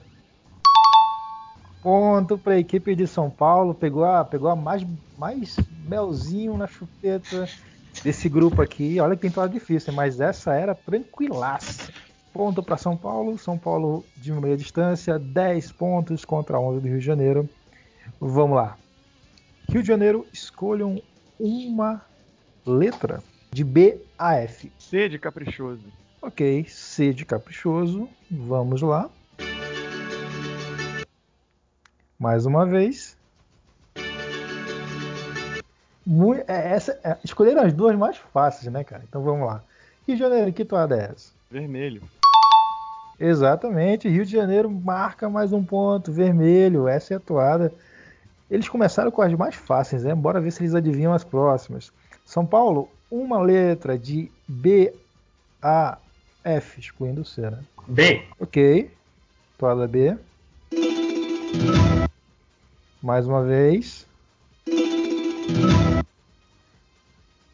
Ponto 1.82 2.36
para 2.36 2.52
a 2.52 2.58
equipe 2.58 2.94
de 2.94 3.06
São 3.06 3.30
Paulo. 3.30 3.72
Pegou 3.72 4.04
a, 4.04 4.22
pegou 4.22 4.50
a 4.50 4.54
mais, 4.54 4.86
mais 5.16 5.56
melzinho 5.88 6.58
na 6.58 6.66
chupeta 6.66 7.48
desse 8.04 8.28
grupo 8.28 8.60
aqui. 8.60 9.00
Olha 9.00 9.16
que 9.16 9.30
tem 9.30 9.48
difícil, 9.48 9.94
mas 9.94 10.20
essa 10.20 10.52
era 10.52 10.74
tranquilaça. 10.74 11.90
Ponto 12.34 12.62
para 12.62 12.76
São 12.76 12.98
Paulo. 12.98 13.38
São 13.38 13.56
Paulo 13.56 14.04
de 14.14 14.30
meia 14.30 14.58
distância. 14.58 15.18
10 15.18 15.72
pontos 15.72 16.22
contra 16.22 16.60
11 16.60 16.80
do 16.80 16.86
Rio 16.86 16.98
de 16.98 17.06
Janeiro. 17.06 17.48
Vamos 18.20 18.56
lá. 18.56 18.76
Rio 19.68 19.82
de 19.82 19.88
Janeiro, 19.88 20.26
escolham 20.32 21.02
uma 21.38 22.02
letra 22.64 23.22
de 23.52 23.64
B 23.64 24.00
a 24.18 24.34
F. 24.36 24.72
C 24.78 25.08
de 25.08 25.18
caprichoso. 25.18 25.82
Ok, 26.22 26.64
C 26.68 27.12
de 27.12 27.24
caprichoso. 27.24 28.08
Vamos 28.30 28.82
lá. 28.82 29.10
Mais 32.18 32.46
uma 32.46 32.64
vez. 32.64 33.16
Mui- 36.04 36.44
é, 36.46 36.72
essa, 36.72 36.98
é, 37.02 37.18
escolheram 37.24 37.62
as 37.62 37.72
duas 37.72 37.96
mais 37.96 38.16
fáceis, 38.16 38.72
né, 38.72 38.84
cara? 38.84 39.02
Então 39.08 39.22
vamos 39.22 39.46
lá. 39.46 39.62
Rio 40.06 40.16
de 40.16 40.22
Janeiro, 40.22 40.52
que 40.52 40.64
toada 40.64 40.96
é 40.96 41.10
essa? 41.12 41.32
Vermelho. 41.50 42.02
Exatamente, 43.18 44.08
Rio 44.08 44.24
de 44.24 44.30
Janeiro 44.32 44.70
marca 44.70 45.28
mais 45.28 45.52
um 45.52 45.64
ponto, 45.64 46.12
vermelho, 46.12 46.86
essa 46.86 47.14
é 47.14 47.16
a 47.16 47.20
toada. 47.20 47.72
Eles 48.50 48.68
começaram 48.68 49.10
com 49.10 49.22
as 49.22 49.32
mais 49.34 49.54
fáceis, 49.54 50.04
né? 50.04 50.14
Bora 50.14 50.40
ver 50.40 50.52
se 50.52 50.62
eles 50.62 50.74
adivinham 50.74 51.12
as 51.12 51.24
próximas. 51.24 51.92
São 52.24 52.46
Paulo, 52.46 52.88
uma 53.10 53.40
letra 53.40 53.98
de 53.98 54.30
B 54.46 54.94
a 55.60 55.98
F, 56.44 56.78
excluindo 56.78 57.22
o 57.22 57.24
C, 57.24 57.50
né? 57.50 57.64
B. 57.88 58.24
Ok, 58.38 58.90
toada 59.58 59.88
B. 59.88 60.16
Mais 63.02 63.26
uma 63.26 63.42
vez. 63.42 64.06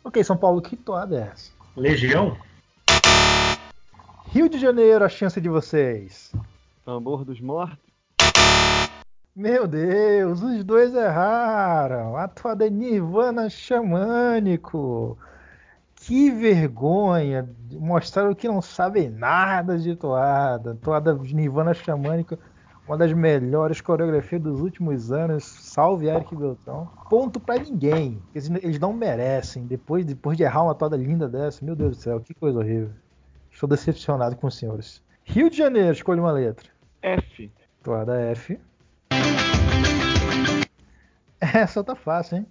Ok, 0.04 0.22
São 0.22 0.36
Paulo, 0.36 0.60
que 0.60 0.76
toada 0.76 1.16
é 1.16 1.32
essa? 1.32 1.52
Legião. 1.74 2.36
Rio 4.26 4.48
de 4.48 4.58
Janeiro, 4.58 5.04
a 5.04 5.08
chance 5.08 5.40
de 5.40 5.48
vocês. 5.48 6.32
Tambor 6.84 7.24
dos 7.24 7.40
mortos. 7.40 7.91
Meu 9.34 9.66
Deus, 9.66 10.42
os 10.42 10.62
dois 10.62 10.94
erraram. 10.94 12.18
A 12.18 12.28
toada 12.28 12.66
é 12.66 12.70
Nirvana 12.70 13.48
Xamânico. 13.48 15.16
Que 15.94 16.30
vergonha. 16.30 17.48
Mostraram 17.70 18.34
que 18.34 18.46
não 18.46 18.60
sabem 18.60 19.08
nada 19.08 19.78
de 19.78 19.96
toada. 19.96 20.74
Toada 20.74 21.14
de 21.14 21.34
Nirvana 21.34 21.72
Xamânico, 21.72 22.36
uma 22.86 22.98
das 22.98 23.14
melhores 23.14 23.80
coreografias 23.80 24.42
dos 24.42 24.60
últimos 24.60 25.10
anos. 25.10 25.44
Salve 25.44 26.08
Eric 26.08 26.36
Beltrão. 26.36 26.90
Ponto 27.08 27.40
pra 27.40 27.56
ninguém. 27.56 28.22
Eles, 28.34 28.50
eles 28.50 28.78
não 28.78 28.92
merecem. 28.92 29.64
Depois, 29.64 30.04
depois 30.04 30.36
de 30.36 30.42
errar 30.42 30.64
uma 30.64 30.74
toada 30.74 30.96
linda 30.96 31.26
dessa, 31.26 31.64
meu 31.64 31.74
Deus 31.74 31.96
do 31.96 32.02
céu, 32.02 32.20
que 32.20 32.34
coisa 32.34 32.58
horrível. 32.58 32.90
Estou 33.50 33.66
decepcionado 33.66 34.36
com 34.36 34.46
os 34.46 34.58
senhores. 34.58 35.02
Rio 35.24 35.48
de 35.48 35.56
Janeiro, 35.56 35.92
escolha 35.92 36.20
uma 36.20 36.32
letra. 36.32 36.68
F. 37.00 37.50
Toada 37.82 38.20
F. 38.20 38.60
Essa 41.54 41.84
tá 41.84 41.94
fácil, 41.94 42.38
hein? 42.38 42.46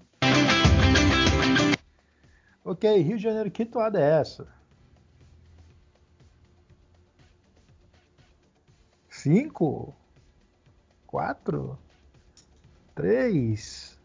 Ok, 2.64 2.98
Rio 3.02 3.18
de 3.18 3.24
Janeiro, 3.24 3.50
que 3.50 3.66
toada 3.66 4.00
é 4.00 4.20
essa? 4.22 4.48
Cinco, 9.10 9.96
quatro, 11.08 11.78
três, 12.94 14.00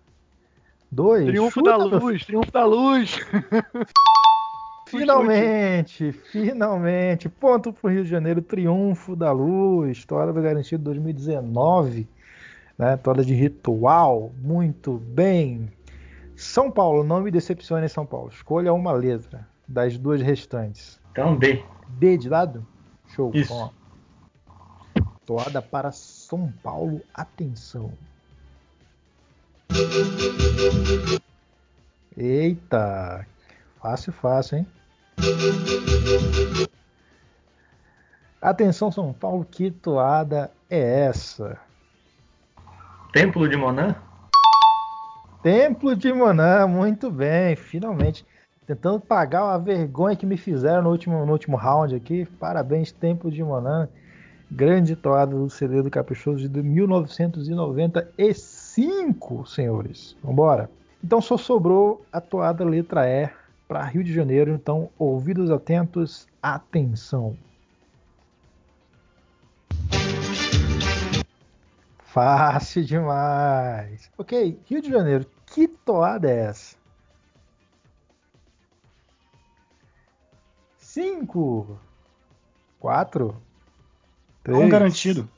dois. 0.90 1.26
Triunfo 1.26 1.60
chuta, 1.60 1.70
da 1.70 1.84
luz, 1.84 2.24
triunfo 2.24 2.50
da 2.50 2.64
luz. 2.64 3.16
Finalmente, 4.88 6.12
finalmente. 6.12 7.28
Ponto 7.28 7.72
pro 7.72 7.90
Rio 7.90 8.04
de 8.04 8.10
Janeiro, 8.10 8.40
triunfo 8.40 9.16
da 9.16 9.32
luz. 9.32 10.04
Toada 10.04 10.32
do 10.32 10.40
Garantido 10.40 10.84
2019. 10.84 12.08
Né? 12.78 12.96
Toada 12.96 13.24
de 13.24 13.34
ritual. 13.34 14.32
Muito 14.38 14.98
bem. 14.98 15.70
São 16.34 16.70
Paulo, 16.70 17.02
não 17.02 17.22
me 17.22 17.30
decepcione 17.30 17.88
São 17.88 18.04
Paulo. 18.04 18.28
Escolha 18.28 18.72
uma 18.72 18.92
letra 18.92 19.48
das 19.66 19.96
duas 19.96 20.20
restantes. 20.20 21.00
Então 21.12 21.36
D. 21.36 21.64
D 21.88 22.18
de 22.18 22.28
lado? 22.28 22.66
Show. 23.08 23.30
Isso. 23.34 23.54
Ó. 23.54 23.70
Toada 25.24 25.62
para 25.62 25.90
São 25.90 26.52
Paulo. 26.62 27.00
Atenção. 27.14 27.92
Eita. 32.16 33.26
Fácil, 33.80 34.12
fácil, 34.12 34.58
hein? 34.58 34.66
Atenção, 38.40 38.92
São 38.92 39.12
Paulo, 39.12 39.44
que 39.44 39.70
toada 39.70 40.52
é 40.70 41.06
essa? 41.06 41.58
Templo 43.16 43.48
de 43.48 43.56
Monã. 43.56 43.96
Templo 45.42 45.96
de 45.96 46.12
Monã, 46.12 46.66
muito 46.66 47.10
bem, 47.10 47.56
finalmente. 47.56 48.26
Tentando 48.66 49.00
pagar 49.00 49.54
a 49.54 49.56
vergonha 49.56 50.14
que 50.14 50.26
me 50.26 50.36
fizeram 50.36 50.82
no 50.82 50.90
último, 50.90 51.24
no 51.24 51.32
último 51.32 51.56
round 51.56 51.94
aqui. 51.94 52.26
Parabéns, 52.38 52.92
Templo 52.92 53.30
de 53.30 53.42
Monã. 53.42 53.88
Grande 54.50 54.94
toada 54.94 55.34
do 55.34 55.48
CD 55.48 55.80
do 55.80 55.90
Caprichoso 55.90 56.46
de 56.46 56.62
1995, 56.62 59.46
senhores. 59.46 60.14
Vambora. 60.22 60.68
Então 61.02 61.22
só 61.22 61.38
sobrou 61.38 62.04
a 62.12 62.20
toada 62.20 62.66
letra 62.66 63.08
E 63.08 63.30
para 63.66 63.82
Rio 63.84 64.04
de 64.04 64.12
Janeiro. 64.12 64.50
Então, 64.50 64.90
ouvidos 64.98 65.50
atentos, 65.50 66.28
atenção. 66.42 67.34
Fácil 72.16 72.82
demais. 72.82 74.10
Ok, 74.16 74.58
Rio 74.64 74.80
de 74.80 74.88
Janeiro, 74.88 75.26
que 75.44 75.68
toada 75.68 76.30
é 76.30 76.46
essa? 76.46 76.74
Cinco, 80.78 81.78
4, 82.80 83.36
Tom 84.42 84.66
garantido. 84.66 85.28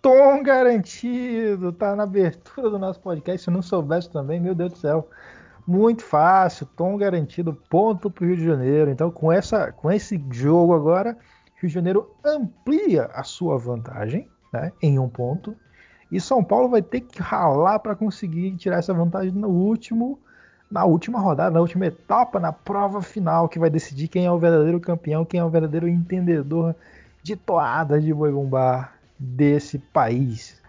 Tom 0.00 0.42
garantido, 0.42 1.70
tá 1.70 1.94
na 1.94 2.04
abertura 2.04 2.70
do 2.70 2.78
nosso 2.78 2.98
podcast. 3.00 3.44
Se 3.44 3.50
não 3.50 3.60
soubesse 3.60 4.08
também, 4.08 4.40
meu 4.40 4.54
Deus 4.54 4.72
do 4.72 4.78
céu. 4.78 5.06
Muito 5.66 6.02
fácil, 6.02 6.64
tom 6.64 6.96
garantido, 6.96 7.52
ponto 7.68 8.10
pro 8.10 8.24
Rio 8.24 8.38
de 8.38 8.44
Janeiro. 8.46 8.90
Então, 8.90 9.10
com, 9.10 9.30
essa, 9.30 9.70
com 9.70 9.92
esse 9.92 10.18
jogo 10.30 10.72
agora, 10.72 11.14
Rio 11.56 11.68
de 11.68 11.74
Janeiro 11.74 12.16
amplia 12.24 13.10
a 13.12 13.22
sua 13.22 13.58
vantagem 13.58 14.26
né, 14.52 14.72
em 14.82 14.98
um 14.98 15.08
ponto. 15.08 15.56
E 16.10 16.20
São 16.20 16.42
Paulo 16.42 16.68
vai 16.68 16.82
ter 16.82 17.00
que 17.02 17.22
ralar 17.22 17.78
para 17.78 17.94
conseguir 17.94 18.56
tirar 18.56 18.78
essa 18.78 18.92
vantagem 18.92 19.32
no 19.32 19.48
último, 19.48 20.18
na 20.70 20.84
última 20.84 21.20
rodada, 21.20 21.50
na 21.50 21.60
última 21.60 21.86
etapa, 21.86 22.40
na 22.40 22.52
prova 22.52 23.00
final, 23.00 23.48
que 23.48 23.58
vai 23.58 23.70
decidir 23.70 24.08
quem 24.08 24.26
é 24.26 24.32
o 24.32 24.38
verdadeiro 24.38 24.80
campeão, 24.80 25.24
quem 25.24 25.40
é 25.40 25.44
o 25.44 25.50
verdadeiro 25.50 25.88
entendedor 25.88 26.74
de 27.22 27.36
toada 27.36 28.00
de 28.00 28.12
boi 28.12 28.32
bombar 28.32 28.94
desse 29.18 29.78
país. 29.78 30.60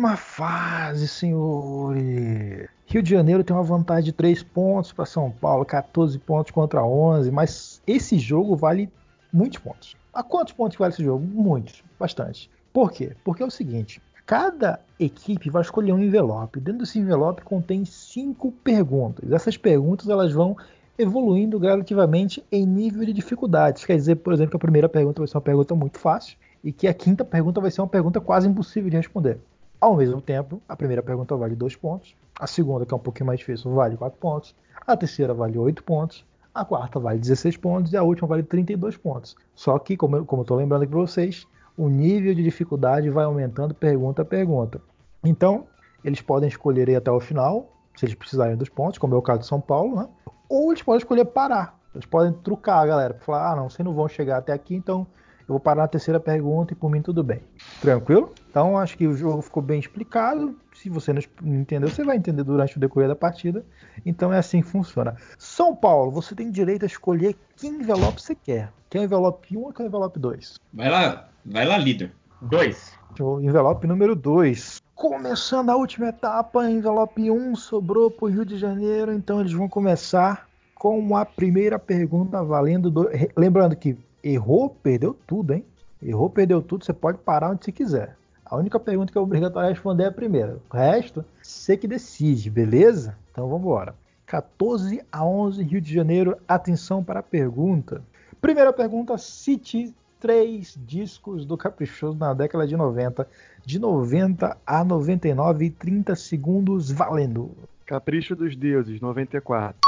Última 0.00 0.16
fase, 0.16 1.06
senhores. 1.06 2.70
Rio 2.86 3.02
de 3.02 3.10
Janeiro 3.10 3.44
tem 3.44 3.54
uma 3.54 3.62
vantagem 3.62 4.04
de 4.04 4.12
3 4.12 4.42
pontos 4.44 4.94
para 4.94 5.04
São 5.04 5.30
Paulo, 5.30 5.62
14 5.62 6.18
pontos 6.20 6.52
contra 6.52 6.82
11, 6.82 7.30
mas 7.30 7.82
esse 7.86 8.18
jogo 8.18 8.56
vale 8.56 8.90
muitos 9.30 9.58
pontos. 9.58 9.94
A 10.10 10.22
quantos 10.22 10.54
pontos 10.54 10.78
vale 10.78 10.94
esse 10.94 11.04
jogo? 11.04 11.22
Muitos, 11.22 11.84
bastante. 11.98 12.50
Por 12.72 12.90
quê? 12.90 13.14
Porque 13.22 13.42
é 13.42 13.46
o 13.46 13.50
seguinte: 13.50 14.00
Cada 14.24 14.80
equipe 14.98 15.50
vai 15.50 15.60
escolher 15.60 15.92
um 15.92 16.02
envelope. 16.02 16.60
Dentro 16.60 16.80
desse 16.80 16.98
envelope 16.98 17.42
contém 17.42 17.84
cinco 17.84 18.50
perguntas. 18.50 19.30
Essas 19.30 19.58
perguntas 19.58 20.08
elas 20.08 20.32
vão 20.32 20.56
evoluindo 20.98 21.60
gradativamente 21.60 22.42
em 22.50 22.64
nível 22.64 23.04
de 23.04 23.12
dificuldade. 23.12 23.84
Quer 23.84 23.96
dizer, 23.96 24.16
por 24.16 24.32
exemplo, 24.32 24.52
que 24.52 24.56
a 24.56 24.60
primeira 24.60 24.88
pergunta 24.88 25.20
vai 25.20 25.28
ser 25.28 25.36
uma 25.36 25.42
pergunta 25.42 25.74
muito 25.74 25.98
fácil 25.98 26.38
e 26.64 26.72
que 26.72 26.88
a 26.88 26.94
quinta 26.94 27.22
pergunta 27.22 27.60
vai 27.60 27.70
ser 27.70 27.82
uma 27.82 27.86
pergunta 27.86 28.18
quase 28.18 28.48
impossível 28.48 28.88
de 28.88 28.96
responder. 28.96 29.38
Ao 29.80 29.96
mesmo 29.96 30.20
tempo, 30.20 30.60
a 30.68 30.76
primeira 30.76 31.02
pergunta 31.02 31.34
vale 31.34 31.56
dois 31.56 31.74
pontos, 31.74 32.14
a 32.38 32.46
segunda, 32.46 32.84
que 32.84 32.92
é 32.92 32.96
um 32.96 33.00
pouquinho 33.00 33.26
mais 33.26 33.38
difícil, 33.38 33.72
vale 33.72 33.96
quatro 33.96 34.18
pontos, 34.18 34.54
a 34.86 34.96
terceira 34.96 35.32
vale 35.32 35.56
oito 35.56 35.82
pontos, 35.82 36.24
a 36.54 36.64
quarta 36.64 37.00
vale 37.00 37.18
16 37.18 37.56
pontos 37.56 37.92
e 37.92 37.96
a 37.96 38.02
última 38.02 38.28
vale 38.28 38.42
32 38.42 38.96
pontos. 38.96 39.36
Só 39.54 39.78
que, 39.78 39.96
como 39.96 40.16
eu 40.16 40.40
estou 40.40 40.56
lembrando 40.56 40.82
aqui 40.82 40.90
para 40.90 41.00
vocês, 41.00 41.46
o 41.76 41.88
nível 41.88 42.34
de 42.34 42.42
dificuldade 42.42 43.08
vai 43.08 43.24
aumentando 43.24 43.74
pergunta 43.74 44.22
a 44.22 44.24
pergunta. 44.24 44.82
Então, 45.24 45.66
eles 46.04 46.20
podem 46.20 46.48
escolher 46.48 46.88
ir 46.88 46.96
até 46.96 47.10
o 47.10 47.20
final, 47.20 47.72
se 47.96 48.04
eles 48.04 48.14
precisarem 48.14 48.56
dos 48.56 48.68
pontos, 48.68 48.98
como 48.98 49.14
é 49.14 49.18
o 49.18 49.22
caso 49.22 49.40
de 49.40 49.46
São 49.46 49.60
Paulo, 49.60 49.96
né? 49.96 50.08
ou 50.48 50.72
eles 50.72 50.82
podem 50.82 50.98
escolher 50.98 51.24
parar. 51.24 51.78
Eles 51.94 52.06
podem 52.06 52.32
trucar, 52.32 52.86
galera, 52.86 53.14
para 53.14 53.24
falar: 53.24 53.52
ah, 53.52 53.56
não, 53.56 53.70
vocês 53.70 53.84
não 53.84 53.94
vão 53.94 54.08
chegar 54.08 54.38
até 54.38 54.52
aqui, 54.52 54.74
então 54.74 55.06
eu 55.50 55.54
vou 55.54 55.60
parar 55.60 55.82
na 55.82 55.88
terceira 55.88 56.20
pergunta 56.20 56.72
e 56.72 56.76
por 56.76 56.88
mim 56.88 57.02
tudo 57.02 57.24
bem. 57.24 57.40
Tranquilo? 57.80 58.32
Então 58.48 58.78
acho 58.78 58.96
que 58.96 59.04
o 59.08 59.16
jogo 59.16 59.42
ficou 59.42 59.60
bem 59.60 59.80
explicado. 59.80 60.56
Se 60.72 60.88
você 60.88 61.12
não 61.12 61.20
entendeu, 61.42 61.88
você 61.88 62.04
vai 62.04 62.16
entender 62.16 62.44
durante 62.44 62.76
o 62.76 62.80
decorrer 62.80 63.08
da 63.08 63.16
partida. 63.16 63.64
Então 64.06 64.32
é 64.32 64.38
assim 64.38 64.62
que 64.62 64.68
funciona. 64.68 65.16
São 65.36 65.74
Paulo, 65.74 66.12
você 66.12 66.36
tem 66.36 66.52
direito 66.52 66.84
a 66.84 66.86
escolher 66.86 67.34
que 67.56 67.66
envelope 67.66 68.22
você 68.22 68.36
quer. 68.36 68.72
Quer 68.88 69.02
envelope 69.02 69.56
1 69.56 69.60
ou 69.60 69.72
quer 69.72 69.86
envelope 69.86 70.20
2? 70.20 70.54
Vai 70.72 70.88
lá, 70.88 71.28
vai 71.44 71.66
lá, 71.66 71.76
líder. 71.76 72.12
2. 72.42 72.98
Envelope 73.42 73.88
número 73.88 74.14
2. 74.14 74.80
Começando 74.94 75.70
a 75.70 75.76
última 75.76 76.10
etapa, 76.10 76.70
envelope 76.70 77.28
1 77.28 77.56
sobrou 77.56 78.08
para 78.08 78.26
o 78.26 78.28
Rio 78.28 78.44
de 78.44 78.56
Janeiro, 78.56 79.12
então 79.12 79.40
eles 79.40 79.52
vão 79.52 79.68
começar 79.68 80.48
com 80.76 81.16
a 81.16 81.26
primeira 81.26 81.76
pergunta 81.76 82.40
valendo. 82.44 82.88
Do... 82.88 83.10
Lembrando 83.36 83.74
que 83.74 83.98
errou, 84.22 84.70
perdeu 84.70 85.16
tudo, 85.26 85.54
hein? 85.54 85.64
Errou, 86.02 86.30
perdeu 86.30 86.62
tudo, 86.62 86.84
você 86.84 86.92
pode 86.92 87.18
parar 87.18 87.50
onde 87.50 87.64
você 87.64 87.72
quiser. 87.72 88.16
A 88.44 88.56
única 88.56 88.80
pergunta 88.80 89.12
que 89.12 89.18
é 89.18 89.20
obrigatório 89.20 89.68
responder 89.68 90.04
é 90.04 90.06
a 90.08 90.12
primeira. 90.12 90.58
O 90.70 90.76
resto, 90.76 91.24
você 91.40 91.76
que 91.76 91.86
decide, 91.86 92.50
beleza? 92.50 93.16
Então 93.30 93.48
vamos 93.48 93.62
embora. 93.62 93.94
14 94.26 95.02
a 95.10 95.24
11, 95.24 95.62
Rio 95.62 95.80
de 95.80 95.94
Janeiro. 95.94 96.36
Atenção 96.48 97.02
para 97.02 97.20
a 97.20 97.22
pergunta. 97.22 98.02
Primeira 98.40 98.72
pergunta: 98.72 99.16
cite 99.18 99.94
três 100.18 100.78
discos 100.86 101.44
do 101.44 101.56
Caprichoso 101.56 102.18
na 102.18 102.34
década 102.34 102.66
de 102.66 102.76
90. 102.76 103.26
De 103.64 103.78
90 103.78 104.56
a 104.66 104.84
99 104.84 105.64
e 105.64 105.70
30 105.70 106.16
segundos, 106.16 106.90
valendo. 106.90 107.50
Capricho 107.86 108.34
dos 108.34 108.56
Deuses, 108.56 109.00
94. 109.00 109.78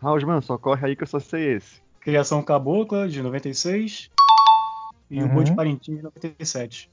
Rausman, 0.00 0.40
só 0.40 0.58
corre 0.58 0.88
aí 0.88 0.96
que 0.96 1.02
eu 1.02 1.06
só 1.06 1.18
sei 1.18 1.54
esse. 1.54 1.83
Criação 2.04 2.42
Cabocla, 2.42 3.08
de 3.08 3.22
96. 3.22 4.10
E 5.10 5.22
uhum. 5.22 5.26
o 5.26 5.28
Boi 5.30 5.44
de 5.44 5.54
Parintins, 5.54 5.96
de 5.96 6.02
97. 6.02 6.90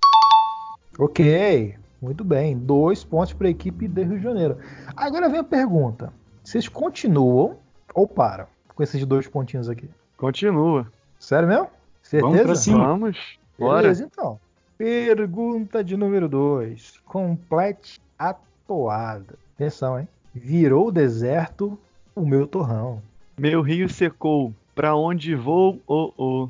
Ok, 0.98 1.76
muito 2.02 2.24
bem. 2.24 2.58
Dois 2.58 3.04
pontos 3.04 3.34
para 3.34 3.48
a 3.48 3.52
equipe 3.52 3.90
de 3.90 4.04
Rio 4.04 4.18
de 4.18 4.24
Janeiro. 4.24 4.58
Agora 4.96 5.28
vem 5.28 5.40
a 5.40 5.44
pergunta: 5.44 6.14
vocês 6.42 6.70
continuam 6.70 7.58
ou 7.94 8.08
param 8.08 8.48
com 8.74 8.82
esses 8.82 9.06
dois 9.06 9.28
pontinhos 9.28 9.68
aqui? 9.68 9.90
Continua. 10.16 10.88
Sério 11.20 11.48
mesmo? 11.48 11.68
Certeza? 12.02 12.32
Vamos 12.32 12.46
pra 12.46 12.56
cima. 12.56 12.88
Vamos. 12.88 13.38
Bora. 13.60 13.82
Beleza, 13.82 14.06
então. 14.06 14.40
Pergunta 14.78 15.84
de 15.84 15.98
número 15.98 16.30
2. 16.30 17.02
Complete 17.06 18.00
a 18.18 18.34
toada. 18.66 19.38
Atenção, 19.56 20.00
hein? 20.00 20.08
Virou 20.34 20.88
o 20.88 20.92
deserto 20.92 21.78
o 22.16 22.26
meu 22.26 22.48
torrão. 22.48 23.02
Meu 23.38 23.62
rio 23.62 23.90
secou. 23.90 24.54
Pra 24.82 24.96
onde 24.96 25.36
vou, 25.36 25.80
oh, 25.86 26.12
oh. 26.18 26.50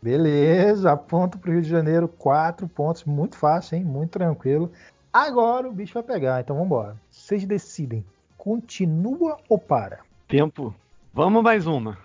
Beleza, 0.00 0.96
ponto 0.96 1.36
pro 1.36 1.52
Rio 1.52 1.60
de 1.60 1.68
Janeiro, 1.68 2.08
quatro 2.08 2.66
pontos, 2.66 3.04
muito 3.04 3.36
fácil, 3.36 3.76
hein? 3.76 3.84
Muito 3.84 4.12
tranquilo. 4.12 4.72
Agora 5.12 5.68
o 5.68 5.72
bicho 5.74 5.92
vai 5.92 6.02
pegar, 6.02 6.40
então 6.40 6.56
vamos 6.56 6.68
embora. 6.68 6.96
Vocês 7.10 7.44
decidem, 7.44 8.02
continua 8.38 9.36
ou 9.46 9.58
para? 9.58 9.98
Tempo. 10.26 10.74
Vamos 11.12 11.42
mais 11.42 11.66
uma. 11.66 11.98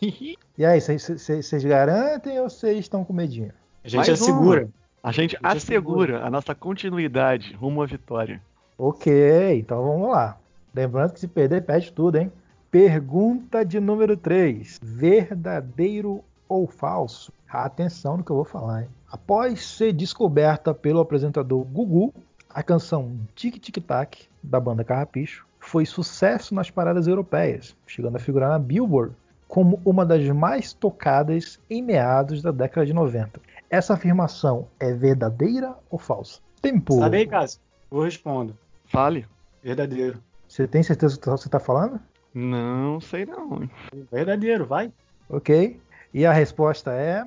e 0.00 0.64
aí, 0.64 0.80
vocês 0.80 1.64
garantem 1.64 2.40
ou 2.40 2.48
vocês 2.48 2.78
estão 2.78 3.04
com 3.04 3.12
medinho? 3.12 3.52
A 3.84 3.88
gente 3.88 3.96
mais 3.98 4.08
assegura. 4.08 4.62
Uma. 4.62 4.70
A 5.02 5.12
gente, 5.12 5.36
a 5.42 5.50
gente 5.50 5.58
assegura, 5.58 6.16
assegura 6.16 6.26
a 6.26 6.30
nossa 6.30 6.54
continuidade 6.54 7.52
rumo 7.52 7.82
à 7.82 7.86
vitória. 7.86 8.40
Ok, 8.78 9.58
então 9.58 9.84
vamos 9.84 10.10
lá. 10.10 10.38
Lembrando 10.74 11.12
que 11.12 11.20
se 11.20 11.28
perder, 11.28 11.66
perde 11.66 11.92
tudo, 11.92 12.16
hein? 12.16 12.32
Pergunta 12.72 13.66
de 13.66 13.78
número 13.78 14.16
3. 14.16 14.80
Verdadeiro 14.82 16.24
ou 16.48 16.66
falso? 16.66 17.30
Atenção 17.46 18.16
no 18.16 18.24
que 18.24 18.30
eu 18.30 18.36
vou 18.36 18.46
falar. 18.46 18.84
Hein? 18.84 18.88
Após 19.10 19.62
ser 19.62 19.92
descoberta 19.92 20.72
pelo 20.72 20.98
apresentador 20.98 21.62
Gugu, 21.64 22.14
a 22.48 22.62
canção 22.62 23.14
Tic 23.34 23.58
Tic 23.58 23.76
Tac, 23.84 24.26
da 24.42 24.58
banda 24.58 24.82
Carrapicho, 24.82 25.46
foi 25.60 25.84
sucesso 25.84 26.54
nas 26.54 26.70
paradas 26.70 27.06
europeias, 27.06 27.76
chegando 27.86 28.16
a 28.16 28.18
figurar 28.18 28.48
na 28.48 28.58
Billboard 28.58 29.14
como 29.46 29.78
uma 29.84 30.06
das 30.06 30.26
mais 30.30 30.72
tocadas 30.72 31.60
em 31.68 31.82
meados 31.82 32.40
da 32.40 32.50
década 32.50 32.86
de 32.86 32.94
90. 32.94 33.38
Essa 33.68 33.92
afirmação 33.92 34.66
é 34.80 34.94
verdadeira 34.94 35.76
ou 35.90 35.98
falsa? 35.98 36.40
Tempo. 36.62 36.94
Sabe 37.00 37.18
aí, 37.18 37.26
Cássio? 37.26 37.60
Eu 37.90 38.00
respondo. 38.00 38.56
Fale. 38.86 39.26
Verdadeiro. 39.62 40.22
Você 40.48 40.66
tem 40.66 40.82
certeza 40.82 41.16
do 41.16 41.20
que 41.20 41.28
você 41.28 41.48
está 41.48 41.60
falando? 41.60 42.00
Não 42.34 43.00
sei 43.00 43.26
não. 43.26 43.68
Verdadeiro, 44.10 44.66
vai. 44.66 44.92
Ok. 45.28 45.80
E 46.12 46.26
a 46.26 46.32
resposta 46.32 46.92
é. 46.92 47.24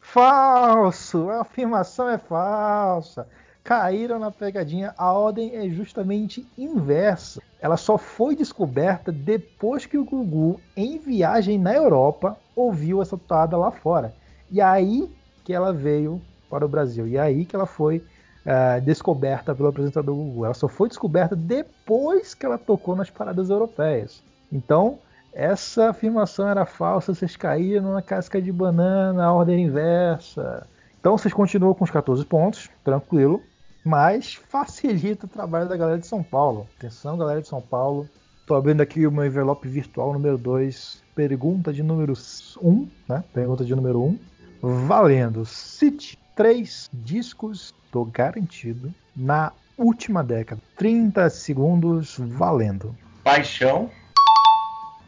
Falso! 0.00 1.30
A 1.30 1.40
afirmação 1.40 2.08
é 2.08 2.18
falsa. 2.18 3.28
Caíram 3.64 4.18
na 4.18 4.30
pegadinha. 4.30 4.92
A 4.98 5.12
ordem 5.12 5.54
é 5.54 5.68
justamente 5.68 6.46
inversa. 6.58 7.40
Ela 7.60 7.76
só 7.76 7.96
foi 7.96 8.34
descoberta 8.34 9.12
depois 9.12 9.86
que 9.86 9.96
o 9.96 10.04
Gugu, 10.04 10.60
em 10.76 10.98
viagem 10.98 11.58
na 11.58 11.72
Europa, 11.72 12.36
ouviu 12.56 13.00
essa 13.00 13.16
toada 13.16 13.56
lá 13.56 13.70
fora. 13.70 14.12
E 14.50 14.60
aí 14.60 15.08
que 15.44 15.52
ela 15.52 15.72
veio 15.72 16.20
para 16.50 16.66
o 16.66 16.68
Brasil. 16.68 17.06
E 17.06 17.16
aí 17.18 17.44
que 17.44 17.54
ela 17.54 17.66
foi 17.66 18.04
uh, 18.46 18.80
descoberta 18.80 19.54
pelo 19.54 19.68
apresentador 19.68 20.14
Gugu. 20.14 20.44
Ela 20.44 20.54
só 20.54 20.68
foi 20.68 20.88
descoberta 20.88 21.34
depois 21.34 22.34
que 22.34 22.46
ela 22.46 22.58
tocou 22.58 22.96
nas 22.96 23.10
paradas 23.10 23.50
europeias. 23.50 24.22
Então, 24.50 24.98
essa 25.32 25.90
afirmação 25.90 26.46
era 26.48 26.66
falsa, 26.66 27.14
vocês 27.14 27.36
caíram 27.36 27.92
na 27.92 28.02
casca 28.02 28.40
de 28.40 28.52
banana, 28.52 29.24
a 29.24 29.32
ordem 29.32 29.64
inversa. 29.64 30.66
Então 31.00 31.16
vocês 31.16 31.32
continuam 31.32 31.74
com 31.74 31.84
os 31.84 31.90
14 31.90 32.24
pontos, 32.26 32.70
tranquilo, 32.84 33.42
mas 33.84 34.34
facilita 34.34 35.26
o 35.26 35.28
trabalho 35.28 35.68
da 35.68 35.76
galera 35.76 35.98
de 35.98 36.06
São 36.06 36.22
Paulo. 36.22 36.68
Atenção, 36.78 37.16
galera 37.16 37.40
de 37.40 37.48
São 37.48 37.60
Paulo. 37.60 38.08
Estou 38.40 38.56
abrindo 38.56 38.82
aqui 38.82 39.06
o 39.06 39.10
meu 39.10 39.24
envelope 39.24 39.66
virtual 39.66 40.12
número 40.12 40.36
2, 40.36 41.02
pergunta 41.14 41.72
de 41.72 41.82
número 41.82 42.12
1, 42.60 42.68
um, 42.68 42.88
né? 43.08 43.24
Pergunta 43.32 43.64
de 43.64 43.74
número 43.74 44.02
1. 44.02 44.18
Um. 44.62 44.86
Valendo. 44.86 45.44
Cite 45.46 46.18
três 46.34 46.90
discos 46.92 47.74
do 47.90 48.04
garantido 48.04 48.92
na 49.14 49.52
última 49.76 50.22
década. 50.22 50.60
30 50.76 51.30
segundos 51.30 52.16
valendo. 52.18 52.96
Paixão, 53.22 53.90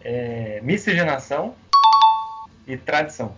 é, 0.02 0.60
miscigenação 0.62 1.54
e 2.66 2.76
tradição. 2.76 3.34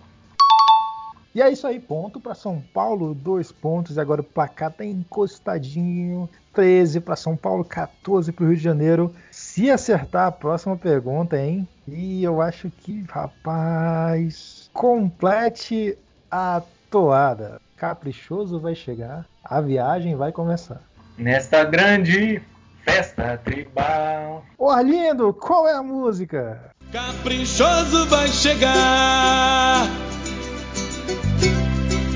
E 1.33 1.41
é 1.41 1.51
isso 1.51 1.67
aí, 1.67 1.79
ponto 1.79 2.19
para 2.19 2.33
São 2.33 2.59
Paulo, 2.73 3.13
dois 3.13 3.51
pontos. 3.51 3.95
E 3.95 3.99
agora 3.99 4.21
o 4.21 4.23
placar 4.23 4.71
tá 4.71 4.83
encostadinho. 4.83 6.27
13 6.51 7.01
para 7.01 7.15
São 7.15 7.37
Paulo, 7.37 7.63
14 7.63 8.31
para 8.31 8.43
o 8.43 8.47
Rio 8.47 8.57
de 8.57 8.63
Janeiro. 8.63 9.13
Se 9.29 9.69
acertar 9.69 10.25
a 10.25 10.31
próxima 10.31 10.75
pergunta, 10.75 11.39
hein? 11.39 11.67
E 11.87 12.23
eu 12.23 12.41
acho 12.41 12.71
que, 12.71 13.03
rapaz, 13.07 14.67
complete 14.73 15.95
a 16.31 16.63
toada. 16.89 17.61
Caprichoso 17.77 18.59
vai 18.59 18.73
chegar, 18.73 19.27
a 19.43 19.61
viagem 19.61 20.15
vai 20.15 20.31
começar. 20.31 20.81
Nesta 21.15 21.63
grande 21.63 22.41
festa 22.83 23.39
tribal. 23.45 24.43
Ô 24.57 24.71
Arlindo, 24.71 25.31
qual 25.31 25.67
é 25.67 25.73
a 25.73 25.83
música? 25.83 26.71
Caprichoso 26.91 28.07
vai 28.07 28.29
chegar. 28.29 29.85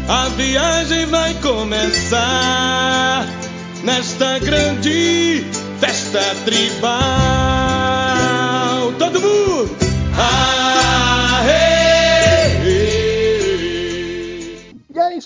A 0.09 0.29
viagem 0.35 1.05
vai 1.05 1.35
começar 1.35 3.23
nesta 3.83 4.39
grande 4.39 5.45
festa 5.79 6.21
tribal. 6.43 7.60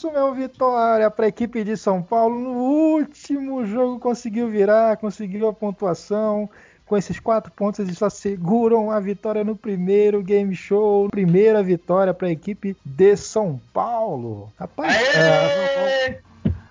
Isso 0.06 0.12
meu 0.12 0.34
vitória 0.34 1.10
para 1.10 1.26
a 1.26 1.30
equipe 1.30 1.63
de 1.63 1.76
São 1.76 2.02
Paulo. 2.02 2.39
No 2.39 2.52
último 2.52 3.65
jogo 3.65 4.00
conseguiu 4.00 4.50
virar, 4.50 4.98
conseguiu 4.98 5.48
a 5.48 5.54
pontuação. 5.54 6.50
Com 6.86 6.96
esses 6.96 7.20
quatro 7.20 7.52
pontos, 7.52 7.80
eles 7.80 8.02
asseguram 8.04 8.91
a 8.91 9.00
vitória 9.00 9.44
no 9.44 9.56
primeiro 9.56 10.22
game 10.22 10.54
show. 10.54 11.10
Primeira 11.10 11.63
vitória 11.63 12.13
para 12.13 12.28
a 12.28 12.32
equipe 12.32 12.78
de 12.86 13.18
São 13.18 13.60
Paulo. 13.74 14.52
Rapaz, 14.60 14.96
é, 15.15 16.20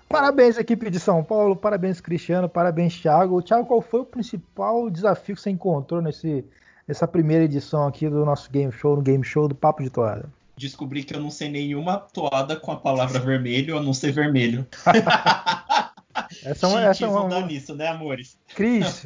parabéns, 0.07 0.57
equipe 0.57 0.89
de 0.89 0.99
São 0.99 1.21
Paulo. 1.21 1.57
Parabéns, 1.57 1.99
Cristiano. 1.99 2.47
Parabéns, 2.47 2.97
Thiago. 2.97 3.41
Thiago, 3.41 3.65
qual 3.65 3.81
foi 3.81 3.99
o 3.99 4.05
principal 4.05 4.89
desafio 4.89 5.35
que 5.35 5.41
você 5.41 5.49
encontrou 5.49 6.01
nesse, 6.01 6.45
nessa 6.87 7.05
primeira 7.05 7.43
edição 7.43 7.85
aqui 7.85 8.07
do 8.07 8.23
nosso 8.23 8.49
game 8.49 8.71
show, 8.71 8.95
no 8.95 9.01
game 9.01 9.23
show 9.25 9.49
do 9.49 9.55
Papo 9.55 9.83
de 9.83 9.89
Toada? 9.89 10.29
Descobri 10.57 11.03
que 11.03 11.15
eu 11.15 11.19
não 11.19 11.29
sei 11.29 11.49
nenhuma 11.49 11.97
toada 11.97 12.55
com 12.55 12.71
a 12.71 12.77
palavra 12.77 13.19
vermelho 13.19 13.77
a 13.77 13.81
não 13.81 13.93
ser 13.93 14.11
vermelho. 14.11 14.65
Essa 16.43 16.65
é 16.65 16.69
uma, 16.69 16.81
essa 16.81 17.05
é 17.05 17.07
uma, 17.07 17.23
uma... 17.23 17.41
nisso, 17.41 17.75
né, 17.75 17.87
amores? 17.87 18.37
Cris, 18.55 19.05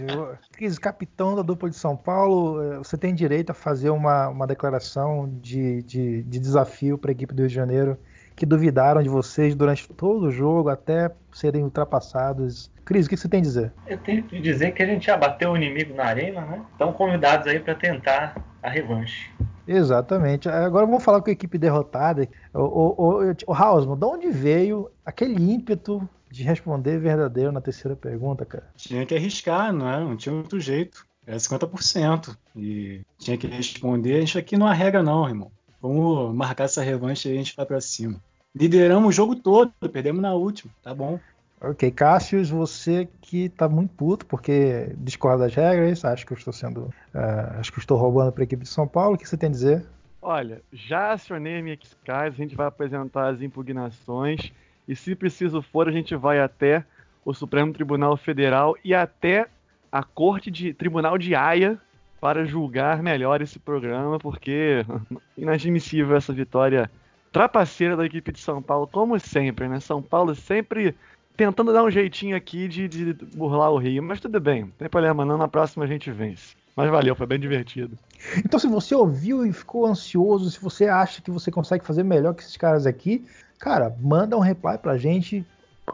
Cris, 0.52 0.78
capitão 0.78 1.36
da 1.36 1.42
dupla 1.42 1.70
de 1.70 1.76
São 1.76 1.96
Paulo, 1.96 2.62
eh, 2.62 2.78
você 2.78 2.98
tem 2.98 3.16
direito 3.16 3.50
a 3.50 3.54
fazer 3.54 3.90
uma, 3.90 4.30
uma 4.30 4.46
declaração 4.46 5.30
de, 5.42 5.82
de, 5.84 6.24
de 6.24 6.40
desafio 6.40 6.98
para 6.98 7.12
a 7.12 7.14
equipe 7.14 7.34
do 7.34 7.40
Rio 7.40 7.50
de 7.50 7.56
Janeiro 7.56 7.98
que 8.36 8.46
duvidaram 8.46 9.04
de 9.04 9.10
vocês 9.10 9.54
durante 9.54 9.88
todo 9.90 10.28
o 10.28 10.32
jogo 10.32 10.70
até 10.70 11.12
serem 11.34 11.62
ultrapassados. 11.62 12.72
Cris, 12.86 13.06
o 13.06 13.10
que 13.10 13.18
você 13.18 13.28
tem 13.28 13.42
a 13.42 13.44
dizer? 13.44 13.74
Eu 13.86 13.98
tenho 13.98 14.24
que 14.24 14.40
dizer 14.40 14.72
que 14.72 14.82
a 14.82 14.86
gente 14.86 15.08
já 15.08 15.18
bateu 15.18 15.52
o 15.52 15.58
inimigo 15.58 15.94
na 15.94 16.06
arena, 16.06 16.42
né? 16.42 16.62
Estão 16.72 16.94
convidados 16.94 17.48
aí 17.48 17.60
para 17.60 17.76
tentar 17.76 18.42
a 18.64 18.70
revanche. 18.70 19.30
Exatamente. 19.72 20.50
Agora 20.50 20.86
vamos 20.86 21.04
falar 21.04 21.22
com 21.22 21.30
a 21.30 21.34
equipe 21.34 21.58
derrotada. 21.58 22.28
O, 22.54 22.60
o, 22.60 23.22
o, 23.22 23.36
o 23.48 23.54
Hausman, 23.54 23.98
de 23.98 24.06
onde 24.06 24.30
veio 24.32 24.90
aquele 25.06 25.36
ímpeto 25.36 26.08
de 26.32 26.44
responder 26.44 26.98
verdadeiro 27.00 27.52
na 27.52 27.62
terceira 27.62 27.96
pergunta, 27.96 28.46
cara? 28.46 28.68
Tinha 28.76 29.06
que 29.06 29.16
arriscar, 29.16 29.72
não 29.72 29.88
é? 29.88 30.00
Não 30.00 30.18
tinha 30.18 30.34
outro 30.34 30.60
jeito. 30.60 31.06
Era 31.26 31.38
50%. 31.38 32.36
E 32.56 33.02
tinha 33.20 33.38
que 33.38 33.46
responder. 33.46 34.16
A 34.16 34.20
gente 34.22 34.40
aqui 34.40 34.58
não 34.58 34.66
arrega, 34.66 35.04
não, 35.04 35.28
irmão. 35.28 35.52
Vamos 35.80 36.36
marcar 36.36 36.64
essa 36.64 36.82
revanche 36.82 37.30
e 37.30 37.32
a 37.32 37.36
gente 37.36 37.56
vai 37.56 37.66
pra 37.66 37.80
cima. 37.80 38.20
Lideramos 38.56 39.10
o 39.10 39.12
jogo 39.12 39.36
todo, 39.36 39.72
perdemos 39.92 40.22
na 40.22 40.34
última, 40.34 40.74
tá 40.82 40.94
bom. 40.94 41.20
Ok, 41.62 41.92
Cássius, 41.92 42.50
você 42.50 43.10
que 43.22 43.50
tá 43.50 43.68
muito 43.68 43.94
puto 43.94 44.26
porque 44.26 44.94
discorda 44.98 45.44
das 45.44 45.54
regras, 45.54 46.06
acho 46.06 46.26
que 46.26 46.32
eu 46.32 46.38
estou 46.38 46.54
sendo. 46.54 46.84
Uh, 47.14 47.60
acho 47.60 47.72
que 47.72 47.80
estou 47.80 47.98
roubando 47.98 48.32
para 48.32 48.44
a 48.44 48.46
equipe 48.46 48.64
de 48.64 48.70
São 48.70 48.88
Paulo. 48.88 49.16
O 49.16 49.18
que 49.18 49.28
você 49.28 49.36
tem 49.36 49.50
a 49.50 49.52
dizer? 49.52 49.86
Olha, 50.22 50.62
já 50.72 51.12
acionei 51.12 51.60
a 51.60 51.64
minha 51.64 51.78
a 52.08 52.30
gente 52.30 52.56
vai 52.56 52.68
apresentar 52.68 53.30
as 53.30 53.42
impugnações 53.42 54.52
e, 54.88 54.96
se 54.96 55.16
preciso 55.16 55.62
for, 55.62 55.88
a 55.88 55.92
gente 55.92 56.16
vai 56.16 56.40
até 56.40 56.84
o 57.26 57.34
Supremo 57.34 57.74
Tribunal 57.74 58.16
Federal 58.18 58.76
e 58.84 58.94
até 58.94 59.48
a 59.92 60.04
Corte 60.04 60.50
de 60.50 60.74
Tribunal 60.74 61.18
de 61.18 61.36
Haia 61.36 61.80
para 62.22 62.46
julgar 62.46 63.02
melhor 63.02 63.42
esse 63.42 63.60
programa, 63.60 64.18
porque 64.20 64.86
inadmissível 65.38 66.16
essa 66.16 66.34
vitória 66.34 66.90
trapaceira 67.32 67.96
da 67.96 68.06
equipe 68.06 68.32
de 68.32 68.40
São 68.40 68.62
Paulo, 68.62 68.88
como 68.88 69.20
sempre, 69.20 69.68
né? 69.68 69.80
São 69.80 70.02
Paulo 70.02 70.36
sempre 70.36 70.96
tentando 71.40 71.72
dar 71.72 71.86
um 71.86 71.90
jeitinho 71.90 72.36
aqui 72.36 72.68
de, 72.68 72.90
de 72.90 73.14
burlar 73.34 73.72
o 73.72 73.78
Rio, 73.78 74.04
mas 74.04 74.20
tudo 74.20 74.42
bem, 74.42 74.64
não 74.64 74.72
tem 74.72 74.90
problema 74.90 75.24
não, 75.24 75.38
na 75.38 75.48
próxima 75.48 75.86
a 75.86 75.88
gente 75.88 76.12
vence. 76.12 76.54
Mas 76.76 76.92
valeu, 76.92 77.16
foi 77.16 77.26
bem 77.26 77.40
divertido. 77.40 77.98
Então, 78.38 78.60
se 78.60 78.68
você 78.68 78.94
ouviu 78.94 79.46
e 79.46 79.54
ficou 79.54 79.86
ansioso, 79.86 80.52
se 80.52 80.62
você 80.62 80.88
acha 80.90 81.22
que 81.22 81.32
você 81.32 81.50
consegue 81.50 81.86
fazer 81.86 82.04
melhor 82.04 82.34
que 82.34 82.44
esses 82.44 82.58
caras 82.58 82.86
aqui, 82.86 83.26
cara, 83.58 83.96
manda 84.02 84.36
um 84.36 84.42
reply 84.42 84.78
pra 84.78 84.98
gente, 84.98 85.46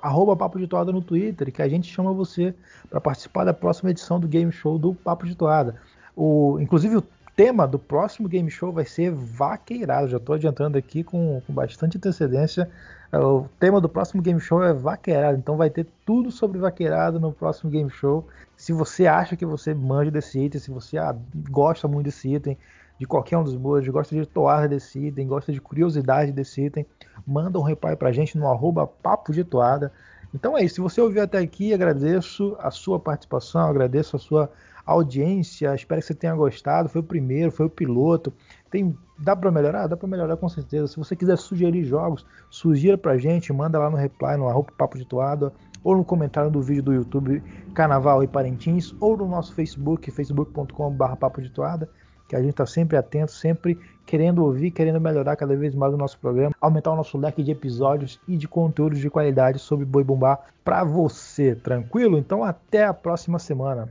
arroba 0.02 0.36
Papo 0.36 0.58
de 0.58 0.66
Toada 0.66 0.92
no 0.92 1.02
Twitter, 1.02 1.52
que 1.52 1.62
a 1.62 1.70
gente 1.70 1.94
chama 1.94 2.12
você 2.12 2.52
para 2.90 3.00
participar 3.00 3.44
da 3.44 3.54
próxima 3.54 3.92
edição 3.92 4.20
do 4.20 4.28
Game 4.28 4.52
Show 4.52 4.80
do 4.80 4.96
Papo 4.96 5.28
de 5.28 5.36
Toada. 5.36 5.76
O, 6.16 6.58
inclusive, 6.60 6.98
o 6.98 7.04
tema 7.36 7.68
do 7.68 7.78
próximo 7.78 8.30
game 8.30 8.50
show 8.50 8.72
vai 8.72 8.86
ser 8.86 9.12
vaqueirado. 9.12 10.08
Já 10.08 10.18
estou 10.18 10.36
adiantando 10.36 10.78
aqui 10.78 11.04
com, 11.04 11.42
com, 11.46 11.54
bastante 11.54 11.98
antecedência. 11.98 12.70
É, 13.12 13.18
o 13.18 13.48
tema 13.60 13.82
do 13.82 13.90
próximo 13.90 14.22
game 14.22 14.40
show 14.40 14.64
é 14.64 14.74
vaqueirado, 14.74 15.38
então 15.38 15.58
vai 15.58 15.70
ter 15.70 15.86
tudo 16.06 16.32
sobre 16.32 16.58
vaqueirado 16.58 17.20
no 17.20 17.32
próximo 17.32 17.70
game 17.70 17.90
show. 17.90 18.26
Se 18.56 18.72
você 18.72 19.06
acha 19.06 19.36
que 19.36 19.46
você 19.46 19.74
manja 19.74 20.10
desse 20.10 20.40
item, 20.40 20.60
se 20.60 20.72
você 20.72 20.98
ah, 20.98 21.16
gosta 21.50 21.88
muito 21.88 22.06
desse 22.06 22.34
item, 22.34 22.58
de 22.98 23.06
qualquer 23.06 23.38
um 23.38 23.44
dos 23.44 23.56
boas, 23.56 23.86
gosta 23.88 24.16
de 24.16 24.26
toada 24.26 24.70
desse 24.70 25.08
item, 25.08 25.28
gosta 25.28 25.52
de 25.52 25.60
curiosidade 25.60 26.32
desse 26.32 26.66
item, 26.66 26.86
manda 27.28 27.60
um 27.60 27.64
reply 27.64 27.96
pra 27.98 28.14
gente 28.14 28.38
no 28.38 28.48
arroba 28.48 28.88
papo 28.88 29.34
de 29.34 29.44
toada. 29.44 29.92
Então 30.34 30.58
é 30.58 30.64
isso. 30.64 30.76
Se 30.76 30.82
você 30.82 31.02
ouviu 31.02 31.22
até 31.22 31.40
aqui, 31.40 31.74
agradeço 31.74 32.56
a 32.60 32.72
sua 32.72 33.00
participação, 33.00 33.70
agradeço 33.70 34.16
a 34.16 34.20
sua 34.20 34.50
audiência. 34.86 35.74
Espero 35.74 36.00
que 36.00 36.08
você 36.08 36.14
tenha 36.14 36.36
gostado. 36.36 36.90
Foi 36.90 37.02
o 37.02 37.04
primeiro, 37.04 37.52
foi 37.52 37.66
o 37.66 37.70
piloto. 37.70 38.32
Tem, 38.70 38.96
dá 39.18 39.36
para 39.36 39.52
melhorar? 39.52 39.88
Dá 39.88 39.98
para 39.98 40.08
melhorar 40.08 40.38
com 40.38 40.48
certeza. 40.48 40.88
Se 40.88 40.98
você 40.98 41.16
quiser 41.16 41.38
sugerir 41.38 41.84
jogos, 41.84 42.26
sugira 42.50 42.98
pra 42.98 43.18
gente, 43.18 43.52
manda 43.52 43.80
lá 43.80 43.90
no 43.90 43.98
reply, 43.98 44.38
no 44.38 44.48
arroba 44.48 44.72
papo 44.78 44.98
de 44.98 45.06
toada, 45.06 45.52
ou 45.84 45.96
no 45.96 46.04
comentário 46.04 46.50
do 46.50 46.62
vídeo 46.62 46.84
do 46.84 46.94
YouTube 46.94 47.42
Carnaval 47.74 48.24
e 48.24 48.28
Parentins, 48.28 48.94
ou 49.00 49.16
no 49.18 49.28
nosso 49.28 49.54
Facebook, 49.54 50.10
facebook.com.br 50.12 51.16
papo 51.20 51.42
de 51.42 51.50
toada, 51.50 51.90
que 52.28 52.36
a 52.36 52.40
gente 52.40 52.52
está 52.52 52.66
sempre 52.66 52.98
atento, 52.98 53.32
sempre 53.32 53.80
querendo 54.06 54.44
ouvir, 54.44 54.72
querendo 54.72 55.00
melhorar 55.00 55.36
cada 55.36 55.56
vez 55.56 55.76
mais 55.76 55.94
o 55.94 55.98
nosso 55.98 56.20
programa, 56.20 56.56
aumentar 56.60 56.92
o 56.92 56.96
nosso 56.96 57.18
leque 57.18 57.44
de 57.44 57.52
episódios 57.52 58.20
e 58.28 58.36
de 58.36 58.48
conteúdos 58.48 59.00
de 59.00 59.10
qualidade 59.10 59.60
sobre 59.60 59.86
Boi 59.86 60.04
Bumbá 60.04 60.40
para 60.64 60.84
você, 60.84 61.56
tranquilo? 61.56 62.18
Então 62.18 62.44
até 62.44 62.86
a 62.86 62.94
próxima 62.94 63.40
semana. 63.40 63.90